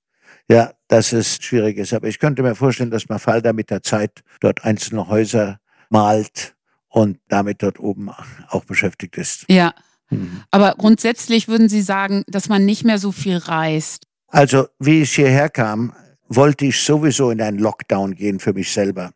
ja, 0.49 0.71
dass 0.87 1.11
es 1.13 1.37
schwierig 1.41 1.77
ist. 1.77 1.93
Aber 1.93 2.07
ich 2.07 2.19
könnte 2.19 2.43
mir 2.43 2.55
vorstellen, 2.55 2.91
dass 2.91 3.09
Mafalda 3.09 3.53
mit 3.53 3.69
der 3.69 3.83
Zeit 3.83 4.23
dort 4.39 4.63
einzelne 4.63 5.07
Häuser 5.07 5.59
malt 5.89 6.55
und 6.89 7.19
damit 7.27 7.63
dort 7.63 7.79
oben 7.79 8.09
auch 8.49 8.65
beschäftigt 8.65 9.17
ist. 9.17 9.45
Ja. 9.49 9.73
Mhm. 10.09 10.43
Aber 10.51 10.75
grundsätzlich 10.77 11.47
würden 11.47 11.69
Sie 11.69 11.81
sagen, 11.81 12.23
dass 12.27 12.49
man 12.49 12.65
nicht 12.65 12.85
mehr 12.85 12.97
so 12.97 13.11
viel 13.11 13.37
reist? 13.37 14.07
Also, 14.29 14.67
wie 14.79 15.01
ich 15.01 15.15
hierher 15.15 15.49
kam, 15.49 15.93
wollte 16.27 16.65
ich 16.65 16.81
sowieso 16.81 17.31
in 17.31 17.41
einen 17.41 17.59
Lockdown 17.59 18.15
gehen 18.15 18.39
für 18.39 18.53
mich 18.53 18.71
selber. 18.71 19.11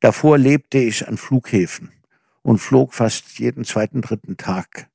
Davor 0.00 0.38
lebte 0.38 0.78
ich 0.78 1.06
an 1.06 1.16
Flughäfen 1.16 1.92
und 2.42 2.58
flog 2.58 2.94
fast 2.94 3.38
jeden 3.38 3.64
zweiten, 3.64 4.02
dritten 4.02 4.36
Tag. 4.36 4.88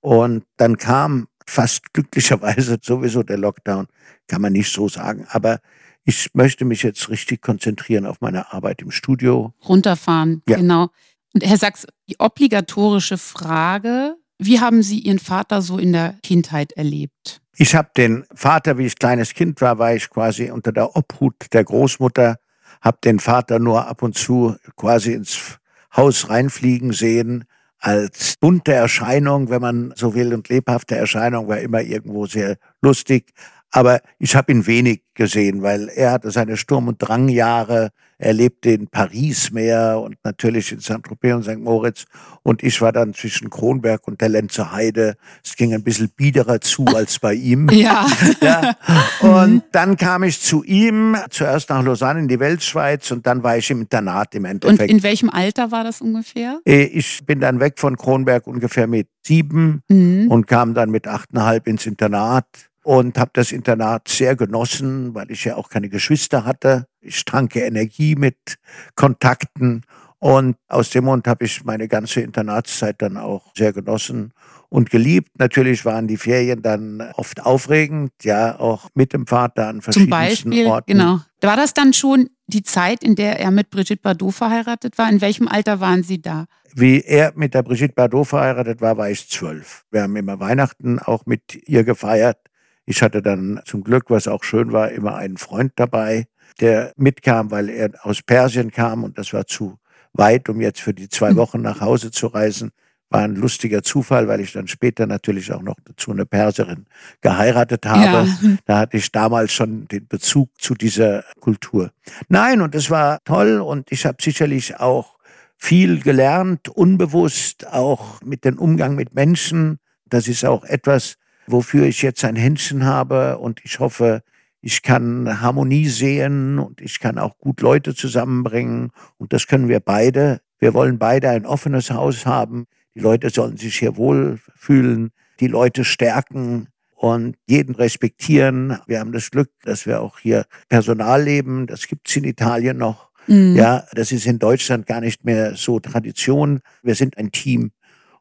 Und 0.00 0.44
dann 0.56 0.76
kam 0.76 1.28
fast 1.46 1.92
glücklicherweise 1.92 2.78
sowieso 2.82 3.22
der 3.22 3.38
Lockdown, 3.38 3.86
kann 4.28 4.42
man 4.42 4.52
nicht 4.52 4.72
so 4.72 4.88
sagen. 4.88 5.26
Aber 5.30 5.60
ich 6.04 6.30
möchte 6.34 6.64
mich 6.64 6.82
jetzt 6.82 7.08
richtig 7.08 7.42
konzentrieren 7.42 8.06
auf 8.06 8.20
meine 8.20 8.52
Arbeit 8.52 8.82
im 8.82 8.90
Studio. 8.90 9.52
Runterfahren, 9.68 10.42
ja. 10.48 10.56
genau. 10.56 10.88
Und 11.34 11.44
Herr 11.44 11.58
Sachs, 11.58 11.86
die 12.08 12.16
obligatorische 12.18 13.18
Frage, 13.18 14.16
wie 14.38 14.60
haben 14.60 14.82
Sie 14.82 15.00
Ihren 15.00 15.18
Vater 15.18 15.62
so 15.62 15.78
in 15.78 15.92
der 15.92 16.14
Kindheit 16.22 16.72
erlebt? 16.72 17.40
Ich 17.56 17.74
habe 17.74 17.90
den 17.96 18.24
Vater, 18.34 18.78
wie 18.78 18.86
ich 18.86 18.98
kleines 18.98 19.34
Kind 19.34 19.60
war, 19.60 19.78
war 19.78 19.94
ich 19.94 20.10
quasi 20.10 20.50
unter 20.50 20.72
der 20.72 20.94
Obhut 20.94 21.34
der 21.52 21.64
Großmutter, 21.64 22.36
habe 22.82 22.98
den 23.02 23.18
Vater 23.18 23.58
nur 23.58 23.88
ab 23.88 24.02
und 24.02 24.16
zu 24.16 24.56
quasi 24.76 25.14
ins 25.14 25.58
Haus 25.96 26.28
reinfliegen 26.28 26.92
sehen 26.92 27.44
als 27.78 28.34
bunte 28.40 28.72
Erscheinung, 28.72 29.50
wenn 29.50 29.60
man 29.60 29.92
so 29.96 30.14
will, 30.14 30.34
und 30.34 30.48
lebhafte 30.48 30.96
Erscheinung 30.96 31.48
war 31.48 31.58
immer 31.58 31.82
irgendwo 31.82 32.26
sehr 32.26 32.56
lustig. 32.82 33.32
Aber 33.76 34.00
ich 34.18 34.34
habe 34.34 34.52
ihn 34.52 34.66
wenig 34.66 35.02
gesehen, 35.12 35.60
weil 35.60 35.90
er 35.94 36.12
hatte 36.12 36.30
seine 36.30 36.56
Sturm- 36.56 36.88
und 36.88 36.96
Drangjahre. 36.96 37.90
Er 38.16 38.32
lebte 38.32 38.70
in 38.70 38.86
Paris 38.86 39.50
mehr 39.50 40.00
und 40.00 40.16
natürlich 40.24 40.72
in 40.72 40.80
Saint-Tropez 40.80 41.34
und 41.34 41.42
St. 41.42 41.58
Moritz. 41.58 42.06
Und 42.42 42.62
ich 42.62 42.80
war 42.80 42.90
dann 42.90 43.12
zwischen 43.12 43.50
Kronberg 43.50 44.08
und 44.08 44.22
der 44.22 44.30
Lenzer 44.30 44.72
Heide. 44.72 45.16
Es 45.44 45.56
ging 45.56 45.74
ein 45.74 45.84
bisschen 45.84 46.08
biederer 46.16 46.58
zu 46.62 46.86
als 46.94 47.18
bei 47.18 47.34
ihm. 47.34 47.68
Ja. 47.68 48.06
ja. 48.40 48.76
Und 49.20 49.62
dann 49.72 49.98
kam 49.98 50.22
ich 50.22 50.40
zu 50.40 50.64
ihm, 50.64 51.14
zuerst 51.28 51.68
nach 51.68 51.84
Lausanne 51.84 52.20
in 52.20 52.28
die 52.28 52.40
Weltschweiz 52.40 53.10
und 53.10 53.26
dann 53.26 53.42
war 53.42 53.58
ich 53.58 53.70
im 53.70 53.82
Internat 53.82 54.34
im 54.34 54.44
Endeffekt. 54.44 54.80
Und 54.80 54.88
in 54.88 55.02
welchem 55.02 55.28
Alter 55.28 55.70
war 55.70 55.84
das 55.84 56.00
ungefähr? 56.00 56.60
Äh, 56.64 56.84
ich 56.84 57.24
bin 57.26 57.40
dann 57.40 57.60
weg 57.60 57.74
von 57.78 57.96
Kronberg 57.96 58.46
ungefähr 58.46 58.86
mit 58.86 59.08
sieben 59.26 59.82
mhm. 59.88 60.28
und 60.30 60.46
kam 60.46 60.72
dann 60.72 60.90
mit 60.90 61.06
achteinhalb 61.08 61.66
ins 61.66 61.84
Internat 61.86 62.46
und 62.86 63.18
habe 63.18 63.32
das 63.34 63.50
Internat 63.50 64.06
sehr 64.06 64.36
genossen, 64.36 65.12
weil 65.12 65.32
ich 65.32 65.44
ja 65.44 65.56
auch 65.56 65.70
keine 65.70 65.88
Geschwister 65.88 66.44
hatte. 66.44 66.86
Ich 67.00 67.24
tranke 67.24 67.58
Energie 67.58 68.14
mit 68.14 68.58
Kontakten 68.94 69.82
und 70.20 70.56
aus 70.68 70.90
dem 70.90 71.06
Grund 71.06 71.26
habe 71.26 71.46
ich 71.46 71.64
meine 71.64 71.88
ganze 71.88 72.20
Internatszeit 72.20 73.02
dann 73.02 73.16
auch 73.16 73.52
sehr 73.56 73.72
genossen 73.72 74.32
und 74.68 74.90
geliebt. 74.90 75.32
Natürlich 75.40 75.84
waren 75.84 76.06
die 76.06 76.16
Ferien 76.16 76.62
dann 76.62 77.02
oft 77.16 77.44
aufregend, 77.44 78.12
ja, 78.22 78.56
auch 78.60 78.88
mit 78.94 79.12
dem 79.12 79.26
Vater 79.26 79.66
an 79.66 79.82
verschiedenen 79.82 80.12
Orten. 80.12 80.36
Zum 80.36 80.50
Beispiel, 80.50 80.66
Orten. 80.66 80.92
genau. 80.92 81.20
War 81.40 81.56
das 81.56 81.74
dann 81.74 81.92
schon 81.92 82.30
die 82.46 82.62
Zeit, 82.62 83.02
in 83.02 83.16
der 83.16 83.40
er 83.40 83.50
mit 83.50 83.70
Brigitte 83.70 84.00
Bardot 84.00 84.32
verheiratet 84.32 84.96
war? 84.96 85.10
In 85.10 85.20
welchem 85.20 85.48
Alter 85.48 85.80
waren 85.80 86.04
Sie 86.04 86.22
da? 86.22 86.46
Wie 86.72 87.00
er 87.00 87.32
mit 87.34 87.52
der 87.54 87.64
Brigitte 87.64 87.94
Bardot 87.94 88.28
verheiratet 88.28 88.80
war, 88.80 88.96
war 88.96 89.10
ich 89.10 89.28
zwölf. 89.28 89.84
Wir 89.90 90.02
haben 90.02 90.14
immer 90.14 90.38
Weihnachten 90.38 91.00
auch 91.00 91.26
mit 91.26 91.68
ihr 91.68 91.82
gefeiert. 91.82 92.38
Ich 92.86 93.02
hatte 93.02 93.20
dann 93.20 93.60
zum 93.64 93.82
Glück, 93.82 94.10
was 94.10 94.28
auch 94.28 94.44
schön 94.44 94.72
war, 94.72 94.90
immer 94.90 95.16
einen 95.16 95.36
Freund 95.36 95.72
dabei, 95.76 96.26
der 96.60 96.92
mitkam, 96.96 97.50
weil 97.50 97.68
er 97.68 97.90
aus 98.02 98.22
Persien 98.22 98.70
kam 98.70 99.04
und 99.04 99.18
das 99.18 99.32
war 99.32 99.46
zu 99.46 99.78
weit, 100.12 100.48
um 100.48 100.60
jetzt 100.60 100.80
für 100.80 100.94
die 100.94 101.08
zwei 101.08 101.30
hm. 101.30 101.36
Wochen 101.36 101.60
nach 101.60 101.80
Hause 101.80 102.10
zu 102.10 102.28
reisen. 102.28 102.70
War 103.10 103.22
ein 103.22 103.36
lustiger 103.36 103.82
Zufall, 103.82 104.26
weil 104.26 104.40
ich 104.40 104.52
dann 104.52 104.66
später 104.66 105.06
natürlich 105.06 105.52
auch 105.52 105.62
noch 105.62 105.76
dazu 105.84 106.10
eine 106.10 106.26
Perserin 106.26 106.86
geheiratet 107.20 107.86
habe. 107.86 108.26
Ja. 108.26 108.56
Da 108.64 108.78
hatte 108.78 108.96
ich 108.96 109.12
damals 109.12 109.52
schon 109.52 109.86
den 109.88 110.08
Bezug 110.08 110.50
zu 110.58 110.74
dieser 110.74 111.24
Kultur. 111.38 111.92
Nein, 112.28 112.60
und 112.60 112.74
es 112.74 112.90
war 112.90 113.20
toll 113.24 113.60
und 113.60 113.92
ich 113.92 114.06
habe 114.06 114.16
sicherlich 114.20 114.80
auch 114.80 115.16
viel 115.56 116.00
gelernt, 116.00 116.68
unbewusst, 116.68 117.66
auch 117.68 118.20
mit 118.22 118.44
dem 118.44 118.58
Umgang 118.58 118.96
mit 118.96 119.14
Menschen. 119.14 119.78
Das 120.04 120.26
ist 120.26 120.44
auch 120.44 120.64
etwas, 120.64 121.16
wofür 121.46 121.86
ich 121.86 122.02
jetzt 122.02 122.24
ein 122.24 122.36
Händchen 122.36 122.84
habe 122.84 123.38
und 123.38 123.60
ich 123.64 123.80
hoffe, 123.80 124.22
ich 124.60 124.82
kann 124.82 125.40
Harmonie 125.40 125.86
sehen 125.88 126.58
und 126.58 126.80
ich 126.80 126.98
kann 126.98 127.18
auch 127.18 127.38
gut 127.38 127.60
Leute 127.60 127.94
zusammenbringen 127.94 128.90
und 129.16 129.32
das 129.32 129.46
können 129.46 129.68
wir 129.68 129.80
beide. 129.80 130.40
Wir 130.58 130.74
wollen 130.74 130.98
beide 130.98 131.30
ein 131.30 131.46
offenes 131.46 131.90
Haus 131.90 132.26
haben. 132.26 132.66
Die 132.94 133.00
Leute 133.00 133.30
sollen 133.30 133.56
sich 133.56 133.78
hier 133.78 133.96
wohlfühlen, 133.96 135.10
die 135.40 135.48
Leute 135.48 135.84
stärken 135.84 136.68
und 136.94 137.36
jeden 137.46 137.74
respektieren. 137.74 138.78
Wir 138.86 139.00
haben 139.00 139.12
das 139.12 139.30
Glück, 139.30 139.50
dass 139.62 139.86
wir 139.86 140.00
auch 140.00 140.18
hier 140.18 140.46
Personal 140.68 141.22
leben. 141.22 141.66
Das 141.66 141.86
gibt 141.86 142.08
es 142.08 142.16
in 142.16 142.24
Italien 142.24 142.78
noch 142.78 143.06
Mhm. 143.26 143.56
Ja, 143.56 143.84
das 143.92 144.12
ist 144.12 144.26
in 144.26 144.38
Deutschland 144.38 144.86
gar 144.86 145.00
nicht 145.00 145.24
mehr 145.24 145.56
so 145.56 145.80
Tradition. 145.80 146.60
Wir 146.82 146.94
sind 146.94 147.18
ein 147.18 147.32
Team. 147.32 147.72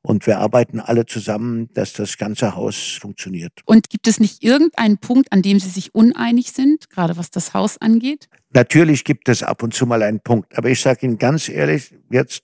Und 0.05 0.27
wir 0.27 0.39
arbeiten 0.39 0.79
alle 0.79 1.05
zusammen, 1.07 1.69
dass 1.73 1.93
das 1.93 2.17
ganze 2.17 2.55
Haus 2.55 2.97
funktioniert. 3.01 3.53
Und 3.65 3.89
gibt 3.89 4.07
es 4.07 4.19
nicht 4.19 4.43
irgendeinen 4.43 4.99
Punkt, 4.99 5.31
an 5.31 5.41
dem 5.41 5.59
Sie 5.59 5.69
sich 5.69 5.95
uneinig 5.95 6.51
sind, 6.51 6.91
gerade 6.91 7.17
was 7.17 7.31
das 7.31 7.55
Haus 7.55 7.81
angeht? 7.81 8.29
Natürlich 8.53 9.03
gibt 9.03 9.27
es 9.29 9.41
ab 9.41 9.63
und 9.63 9.73
zu 9.73 9.87
mal 9.87 10.03
einen 10.03 10.19
Punkt. 10.19 10.55
Aber 10.57 10.69
ich 10.69 10.79
sage 10.79 11.07
Ihnen 11.07 11.17
ganz 11.17 11.49
ehrlich, 11.49 11.95
jetzt, 12.11 12.43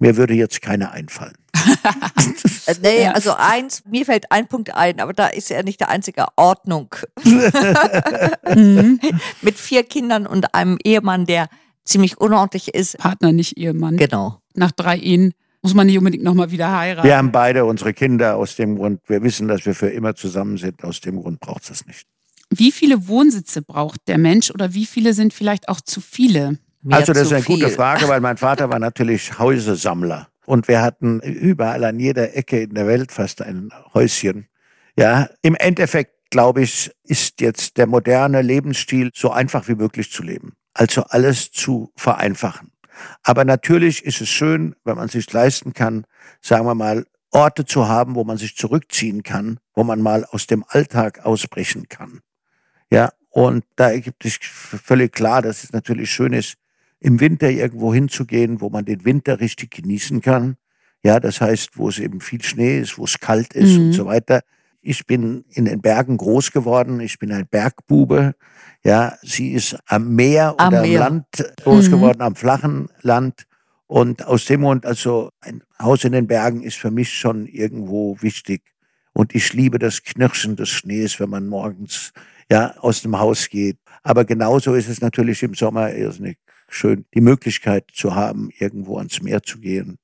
mir 0.00 0.16
würde 0.16 0.34
jetzt 0.34 0.62
keiner 0.62 0.90
einfallen. 0.90 1.36
Nee, 2.82 3.08
also 3.08 3.32
eins, 3.36 3.82
mir 3.84 4.04
fällt 4.04 4.30
ein 4.30 4.46
Punkt 4.46 4.72
ein, 4.74 5.00
aber 5.00 5.12
da 5.12 5.26
ist 5.26 5.50
er 5.50 5.64
nicht 5.64 5.80
der 5.80 5.88
einzige 5.88 6.26
Ordnung. 6.36 6.94
Mhm. 7.24 9.00
Mit 9.42 9.58
vier 9.58 9.82
Kindern 9.82 10.24
und 10.24 10.54
einem 10.54 10.78
Ehemann, 10.84 11.26
der 11.26 11.48
ziemlich 11.84 12.18
unordentlich 12.18 12.72
ist. 12.74 12.98
Partner, 12.98 13.32
nicht 13.32 13.56
Ehemann. 13.56 13.96
Genau. 13.96 14.40
Nach 14.54 14.70
drei 14.70 14.98
Ehen 14.98 15.34
muss 15.62 15.74
man 15.74 15.86
nicht 15.86 15.98
unbedingt 15.98 16.24
nochmal 16.24 16.50
wieder 16.50 16.76
heiraten. 16.76 17.06
Wir 17.06 17.16
haben 17.16 17.32
beide 17.32 17.64
unsere 17.64 17.92
Kinder 17.92 18.36
aus 18.36 18.56
dem 18.56 18.76
Grund, 18.76 19.00
wir 19.06 19.22
wissen, 19.22 19.48
dass 19.48 19.66
wir 19.66 19.74
für 19.74 19.88
immer 19.88 20.14
zusammen 20.14 20.56
sind. 20.56 20.82
Aus 20.84 21.00
dem 21.00 21.20
Grund 21.20 21.40
braucht 21.40 21.62
es 21.62 21.68
das 21.68 21.86
nicht. 21.86 22.06
Wie 22.50 22.72
viele 22.72 23.06
Wohnsitze 23.06 23.62
braucht 23.62 24.08
der 24.08 24.18
Mensch 24.18 24.50
oder 24.50 24.74
wie 24.74 24.86
viele 24.86 25.14
sind 25.14 25.32
vielleicht 25.32 25.68
auch 25.68 25.80
zu 25.80 26.00
viele? 26.00 26.58
Mehr 26.82 26.98
also 26.98 27.12
das 27.12 27.24
ist 27.24 27.32
eine 27.32 27.42
viel. 27.42 27.56
gute 27.56 27.68
Frage, 27.68 28.08
weil 28.08 28.20
mein 28.20 28.38
Vater 28.38 28.70
war 28.70 28.78
natürlich 28.80 29.38
Häusesammler. 29.38 30.28
Und 30.46 30.66
wir 30.66 30.82
hatten 30.82 31.20
überall 31.20 31.84
an 31.84 32.00
jeder 32.00 32.36
Ecke 32.36 32.62
in 32.62 32.74
der 32.74 32.86
Welt 32.86 33.12
fast 33.12 33.42
ein 33.42 33.68
Häuschen. 33.94 34.48
Ja, 34.96 35.28
im 35.42 35.54
Endeffekt, 35.54 36.30
glaube 36.30 36.62
ich, 36.62 36.90
ist 37.04 37.40
jetzt 37.40 37.76
der 37.76 37.86
moderne 37.86 38.42
Lebensstil 38.42 39.10
so 39.14 39.30
einfach 39.30 39.68
wie 39.68 39.76
möglich 39.76 40.10
zu 40.10 40.22
leben. 40.24 40.54
Also 40.74 41.02
alles 41.02 41.52
zu 41.52 41.92
vereinfachen. 41.96 42.72
Aber 43.22 43.44
natürlich 43.44 44.04
ist 44.04 44.20
es 44.20 44.28
schön, 44.28 44.74
wenn 44.84 44.96
man 44.96 45.08
sich 45.08 45.32
leisten 45.32 45.72
kann, 45.72 46.04
sagen 46.40 46.66
wir 46.66 46.74
mal, 46.74 47.06
Orte 47.30 47.64
zu 47.64 47.88
haben, 47.88 48.14
wo 48.14 48.24
man 48.24 48.38
sich 48.38 48.56
zurückziehen 48.56 49.22
kann, 49.22 49.60
wo 49.74 49.84
man 49.84 50.00
mal 50.00 50.24
aus 50.24 50.46
dem 50.46 50.64
Alltag 50.66 51.24
ausbrechen 51.24 51.88
kann. 51.88 52.20
Ja, 52.90 53.12
und 53.30 53.64
da 53.76 53.90
ergibt 53.90 54.24
sich 54.24 54.38
völlig 54.40 55.12
klar, 55.12 55.42
dass 55.42 55.62
es 55.62 55.72
natürlich 55.72 56.10
schön 56.10 56.32
ist, 56.32 56.56
im 56.98 57.20
Winter 57.20 57.48
irgendwo 57.48 57.94
hinzugehen, 57.94 58.60
wo 58.60 58.68
man 58.68 58.84
den 58.84 59.04
Winter 59.04 59.40
richtig 59.40 59.70
genießen 59.70 60.20
kann. 60.20 60.56
Ja, 61.02 61.18
das 61.18 61.40
heißt, 61.40 61.78
wo 61.78 61.88
es 61.88 61.98
eben 61.98 62.20
viel 62.20 62.42
Schnee 62.42 62.80
ist, 62.80 62.98
wo 62.98 63.04
es 63.04 63.20
kalt 63.20 63.54
ist 63.54 63.78
mhm. 63.78 63.86
und 63.86 63.92
so 63.92 64.06
weiter. 64.06 64.42
Ich 64.82 65.06
bin 65.06 65.44
in 65.50 65.66
den 65.66 65.80
Bergen 65.80 66.16
groß 66.16 66.52
geworden. 66.52 67.00
Ich 67.00 67.18
bin 67.18 67.32
ein 67.32 67.46
Bergbube. 67.46 68.34
Ja, 68.82 69.16
sie 69.22 69.52
ist 69.52 69.76
am 69.86 70.14
Meer 70.14 70.54
am 70.58 70.68
oder 70.68 70.82
Meer. 70.82 71.06
am 71.06 71.14
Land 71.14 71.26
groß 71.62 71.88
mhm. 71.88 71.92
geworden, 71.92 72.22
am 72.22 72.34
flachen 72.34 72.88
Land. 73.02 73.46
Und 73.86 74.24
aus 74.24 74.44
dem 74.44 74.62
Grund, 74.62 74.86
also 74.86 75.30
ein 75.40 75.62
Haus 75.78 76.04
in 76.04 76.12
den 76.12 76.26
Bergen 76.26 76.62
ist 76.62 76.76
für 76.76 76.90
mich 76.90 77.12
schon 77.12 77.46
irgendwo 77.46 78.16
wichtig. 78.20 78.62
Und 79.12 79.34
ich 79.34 79.52
liebe 79.52 79.78
das 79.78 80.02
Knirschen 80.02 80.56
des 80.56 80.68
Schnees, 80.68 81.18
wenn 81.18 81.28
man 81.28 81.48
morgens 81.48 82.12
ja 82.50 82.76
aus 82.78 83.02
dem 83.02 83.18
Haus 83.18 83.48
geht. 83.48 83.78
Aber 84.02 84.24
genauso 84.24 84.74
ist 84.74 84.88
es 84.88 85.00
natürlich 85.00 85.42
im 85.42 85.54
Sommer 85.54 85.92
irrsinnig 85.92 86.38
schön, 86.68 87.04
die 87.14 87.20
Möglichkeit 87.20 87.86
zu 87.92 88.14
haben, 88.14 88.50
irgendwo 88.58 88.98
ans 88.98 89.20
Meer 89.20 89.42
zu 89.42 89.58
gehen. 89.58 89.98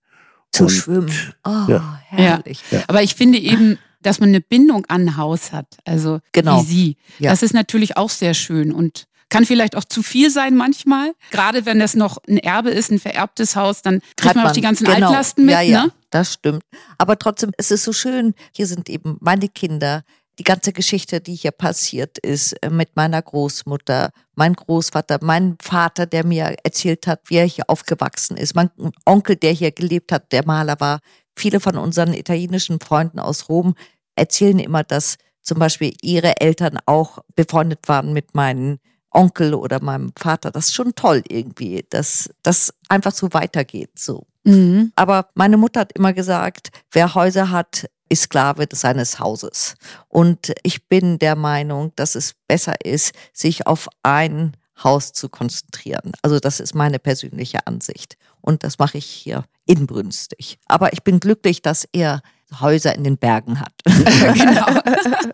Zu 0.52 0.64
und, 0.64 0.70
schwimmen. 0.70 1.12
Oh, 1.44 1.64
ja. 1.68 2.00
herrlich. 2.08 2.62
Ja. 2.70 2.82
Aber 2.88 3.02
ich 3.02 3.14
finde 3.14 3.38
eben, 3.38 3.78
dass 4.00 4.20
man 4.20 4.30
eine 4.30 4.40
Bindung 4.40 4.87
an 4.87 5.02
ein 5.02 5.16
Haus 5.16 5.52
hat, 5.52 5.76
also 5.85 6.20
genau. 6.32 6.62
wie 6.62 6.64
Sie. 6.64 6.96
Ja. 7.18 7.30
Das 7.30 7.42
ist 7.42 7.54
natürlich 7.54 7.96
auch 7.96 8.11
sehr 8.11 8.35
schön 8.35 8.72
und 8.72 9.06
kann 9.28 9.44
vielleicht 9.44 9.76
auch 9.76 9.85
zu 9.85 10.02
viel 10.02 10.30
sein 10.30 10.56
manchmal. 10.56 11.12
Gerade 11.30 11.66
wenn 11.66 11.78
das 11.78 11.94
noch 11.94 12.18
ein 12.28 12.38
Erbe 12.38 12.70
ist, 12.70 12.90
ein 12.90 13.00
vererbtes 13.00 13.56
Haus, 13.56 13.82
dann 13.82 14.00
kriegt 14.16 14.35
man, 14.35 14.44
man, 14.44 14.50
auch 14.50 14.52
die 14.52 14.61
ganzen 14.61 14.85
genau. 14.85 15.09
Altlasten 15.09 15.46
mit. 15.46 15.52
Ja, 15.52 15.61
ja, 15.61 15.85
ne? 15.87 15.92
das 16.11 16.35
stimmt. 16.35 16.62
Aber 16.98 17.18
trotzdem, 17.18 17.50
es 17.59 17.70
ist 17.70 17.85
so 17.85 17.92
schön. 17.92 18.35
Hier 18.54 18.66
sind 18.66 18.88
eben 18.88 19.16
meine 19.20 19.48
Kinder, 19.48 20.04
die 20.38 20.44
ganze 20.44 20.72
Geschichte, 20.72 21.20
die 21.20 21.35
hier 21.35 21.50
passiert 21.50 22.18
ist 22.18 22.52
äh, 22.62 22.70
mit 22.70 22.94
meiner 22.94 23.20
Großmutter, 23.22 24.11
mein 24.35 24.54
Großvater, 24.54 25.18
mein 25.22 25.56
Vater, 25.62 26.06
der 26.06 26.26
mir 26.26 26.56
erzählt 26.62 27.06
hat, 27.06 27.20
wie 27.26 27.37
er 27.37 27.46
hier 27.46 27.64
aufgewachsen 27.68 28.37
ist, 28.37 28.54
mein 28.54 28.70
Onkel, 29.04 29.37
der 29.37 29.52
hier 29.52 29.72
gelebt 29.72 30.12
hat, 30.12 30.32
der 30.32 30.46
Maler 30.46 30.78
war. 30.78 31.00
Viele 31.37 31.61
von 31.61 31.77
unseren 31.77 32.14
italienischen 32.14 32.81
Freunden 32.81 33.18
aus 33.20 33.49
Rom 33.49 33.75
erzählen 34.14 34.59
immer, 34.59 34.83
dass 34.83 35.16
zum 35.42 35.59
Beispiel 35.59 35.94
ihre 36.03 36.40
Eltern 36.40 36.79
auch 36.87 37.18
befreundet 37.37 37.81
waren 37.87 38.12
mit 38.12 38.35
meinem 38.35 38.79
Onkel 39.11 39.55
oder 39.55 39.83
meinem 39.83 40.12
Vater. 40.16 40.51
Das 40.51 40.66
ist 40.66 40.75
schon 40.75 40.94
toll 40.94 41.22
irgendwie, 41.29 41.87
dass 41.90 42.31
das 42.42 42.75
einfach 42.88 43.12
so 43.12 43.33
weitergeht. 43.33 43.99
So. 43.99 44.27
Mhm. 44.44 44.92
Aber 44.96 45.29
meine 45.35 45.57
Mutter 45.57 45.81
hat 45.81 45.92
immer 45.92 46.12
gesagt, 46.12 46.70
wer 46.90 47.14
Häuser 47.14 47.51
hat, 47.51 47.87
ist 48.09 48.22
Sklave 48.22 48.66
seines 48.72 49.18
Hauses. 49.18 49.75
Und 50.09 50.53
ich 50.62 50.88
bin 50.88 51.18
der 51.18 51.37
Meinung, 51.37 51.92
dass 51.96 52.14
es 52.14 52.35
besser 52.46 52.85
ist, 52.85 53.14
sich 53.33 53.66
auf 53.66 53.88
ein 54.03 54.57
Haus 54.82 55.12
zu 55.12 55.28
konzentrieren. 55.28 56.12
Also 56.22 56.38
das 56.38 56.60
ist 56.60 56.74
meine 56.74 56.98
persönliche 56.98 57.66
Ansicht. 57.66 58.16
Und 58.40 58.62
das 58.62 58.78
mache 58.78 58.98
ich 58.98 59.06
hier 59.06 59.44
inbrünstig. 59.66 60.58
Aber 60.66 60.92
ich 60.92 61.02
bin 61.02 61.20
glücklich, 61.20 61.62
dass 61.62 61.88
er 61.92 62.22
Häuser 62.60 62.94
in 62.94 63.04
den 63.04 63.18
Bergen 63.18 63.60
hat. 63.60 63.72
genau. 63.86 64.66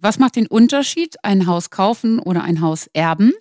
Was 0.00 0.18
macht 0.18 0.36
den 0.36 0.46
Unterschied, 0.46 1.16
ein 1.22 1.46
Haus 1.46 1.70
kaufen 1.70 2.18
oder 2.18 2.42
ein 2.42 2.62
Haus 2.62 2.88
erben? 2.94 3.32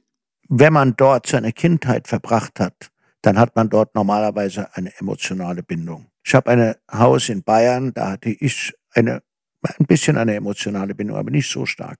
Wenn 0.49 0.73
man 0.73 0.95
dort 0.97 1.27
seine 1.27 1.53
Kindheit 1.53 2.07
verbracht 2.07 2.59
hat, 2.59 2.91
dann 3.21 3.39
hat 3.39 3.55
man 3.55 3.69
dort 3.69 3.95
normalerweise 3.95 4.75
eine 4.75 4.91
emotionale 4.99 5.63
Bindung. 5.63 6.07
Ich 6.23 6.35
habe 6.35 6.51
ein 6.51 6.75
Haus 6.91 7.29
in 7.29 7.43
Bayern, 7.43 7.93
da 7.93 8.11
hatte 8.11 8.29
ich 8.29 8.73
eine, 8.93 9.21
ein 9.61 9.85
bisschen 9.85 10.17
eine 10.17 10.35
emotionale 10.35 10.95
Bindung, 10.95 11.17
aber 11.17 11.31
nicht 11.31 11.49
so 11.49 11.65
stark. 11.65 11.99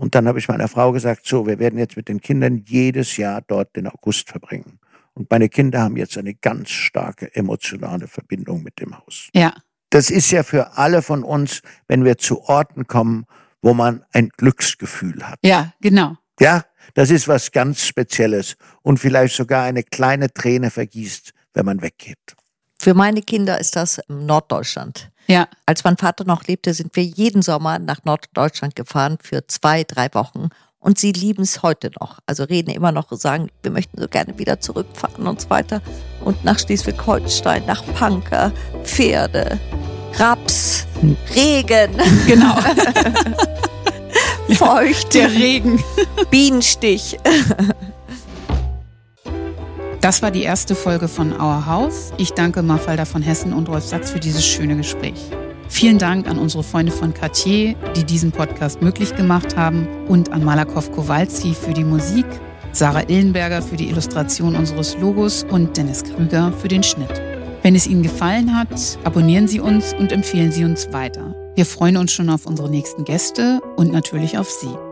Und 0.00 0.14
dann 0.14 0.26
habe 0.26 0.38
ich 0.38 0.48
meiner 0.48 0.66
Frau 0.66 0.92
gesagt, 0.92 1.26
so, 1.26 1.46
wir 1.46 1.58
werden 1.58 1.78
jetzt 1.78 1.94
mit 1.94 2.08
den 2.08 2.22
Kindern 2.22 2.64
jedes 2.66 3.18
Jahr 3.18 3.42
dort 3.46 3.76
den 3.76 3.86
August 3.86 4.30
verbringen. 4.30 4.80
Und 5.12 5.30
meine 5.30 5.50
Kinder 5.50 5.82
haben 5.82 5.98
jetzt 5.98 6.16
eine 6.16 6.34
ganz 6.34 6.70
starke 6.70 7.34
emotionale 7.34 8.08
Verbindung 8.08 8.62
mit 8.62 8.80
dem 8.80 8.96
Haus. 8.96 9.28
Ja. 9.34 9.52
Das 9.90 10.08
ist 10.10 10.30
ja 10.30 10.42
für 10.42 10.78
alle 10.78 11.02
von 11.02 11.22
uns, 11.22 11.60
wenn 11.86 12.02
wir 12.02 12.16
zu 12.16 12.40
Orten 12.44 12.86
kommen, 12.86 13.26
wo 13.60 13.74
man 13.74 14.02
ein 14.12 14.30
Glücksgefühl 14.30 15.22
hat. 15.28 15.38
Ja, 15.42 15.74
genau. 15.82 16.16
Ja, 16.40 16.64
das 16.94 17.10
ist 17.10 17.28
was 17.28 17.52
ganz 17.52 17.84
Spezielles 17.84 18.56
und 18.80 19.00
vielleicht 19.00 19.36
sogar 19.36 19.64
eine 19.64 19.82
kleine 19.82 20.32
Träne 20.32 20.70
vergießt, 20.70 21.34
wenn 21.52 21.66
man 21.66 21.82
weggeht. 21.82 22.16
Für 22.78 22.94
meine 22.94 23.20
Kinder 23.20 23.60
ist 23.60 23.76
das 23.76 24.00
Norddeutschland. 24.08 25.10
Ja. 25.26 25.48
Als 25.66 25.84
mein 25.84 25.96
Vater 25.96 26.24
noch 26.24 26.44
lebte, 26.44 26.74
sind 26.74 26.94
wir 26.96 27.04
jeden 27.04 27.42
Sommer 27.42 27.78
nach 27.78 28.04
Norddeutschland 28.04 28.74
gefahren 28.74 29.18
für 29.22 29.46
zwei, 29.46 29.84
drei 29.84 30.08
Wochen. 30.12 30.48
Und 30.80 30.98
sie 30.98 31.12
lieben 31.12 31.42
es 31.42 31.62
heute 31.62 31.90
noch. 32.00 32.20
Also 32.26 32.44
reden 32.44 32.70
immer 32.70 32.90
noch 32.90 33.10
und 33.10 33.20
sagen, 33.20 33.50
wir 33.62 33.70
möchten 33.70 34.00
so 34.00 34.08
gerne 34.08 34.38
wieder 34.38 34.60
zurückfahren 34.60 35.26
und 35.26 35.40
so 35.40 35.50
weiter. 35.50 35.82
Und 36.24 36.42
nach 36.44 36.58
Schleswig-Holstein, 36.58 37.66
nach 37.66 37.84
Panker, 37.94 38.50
Pferde, 38.84 39.60
Raps, 40.14 40.86
Regen. 41.34 41.92
Genau. 42.26 42.56
Feucht. 44.54 45.14
Der 45.14 45.30
Regen. 45.30 45.82
Bienenstich. 46.30 47.18
Das 50.00 50.22
war 50.22 50.30
die 50.30 50.44
erste 50.44 50.74
Folge 50.74 51.08
von 51.08 51.32
Our 51.32 51.66
House. 51.66 52.12
Ich 52.16 52.30
danke 52.30 52.62
Mafalda 52.62 53.04
von 53.04 53.20
Hessen 53.20 53.52
und 53.52 53.68
Rolf 53.68 53.84
Sachs 53.84 54.10
für 54.10 54.18
dieses 54.18 54.46
schöne 54.46 54.74
Gespräch. 54.76 55.30
Vielen 55.68 55.98
Dank 55.98 56.26
an 56.26 56.38
unsere 56.38 56.62
Freunde 56.62 56.90
von 56.90 57.12
Cartier, 57.12 57.74
die 57.94 58.04
diesen 58.04 58.32
Podcast 58.32 58.80
möglich 58.80 59.14
gemacht 59.14 59.58
haben 59.58 59.86
und 60.08 60.32
an 60.32 60.42
Malakow 60.42 60.90
Kowalski 60.90 61.52
für 61.52 61.74
die 61.74 61.84
Musik, 61.84 62.24
Sarah 62.72 63.08
Illenberger 63.08 63.60
für 63.60 63.76
die 63.76 63.90
Illustration 63.90 64.56
unseres 64.56 64.96
Logos 64.96 65.44
und 65.50 65.76
Dennis 65.76 66.02
Krüger 66.02 66.50
für 66.50 66.68
den 66.68 66.82
Schnitt. 66.82 67.20
Wenn 67.62 67.74
es 67.74 67.86
Ihnen 67.86 68.02
gefallen 68.02 68.56
hat, 68.56 68.98
abonnieren 69.04 69.48
Sie 69.48 69.60
uns 69.60 69.92
und 69.92 70.12
empfehlen 70.12 70.50
Sie 70.50 70.64
uns 70.64 70.90
weiter. 70.94 71.34
Wir 71.56 71.66
freuen 71.66 71.98
uns 71.98 72.12
schon 72.12 72.30
auf 72.30 72.46
unsere 72.46 72.70
nächsten 72.70 73.04
Gäste 73.04 73.60
und 73.76 73.92
natürlich 73.92 74.38
auf 74.38 74.48
Sie. 74.48 74.89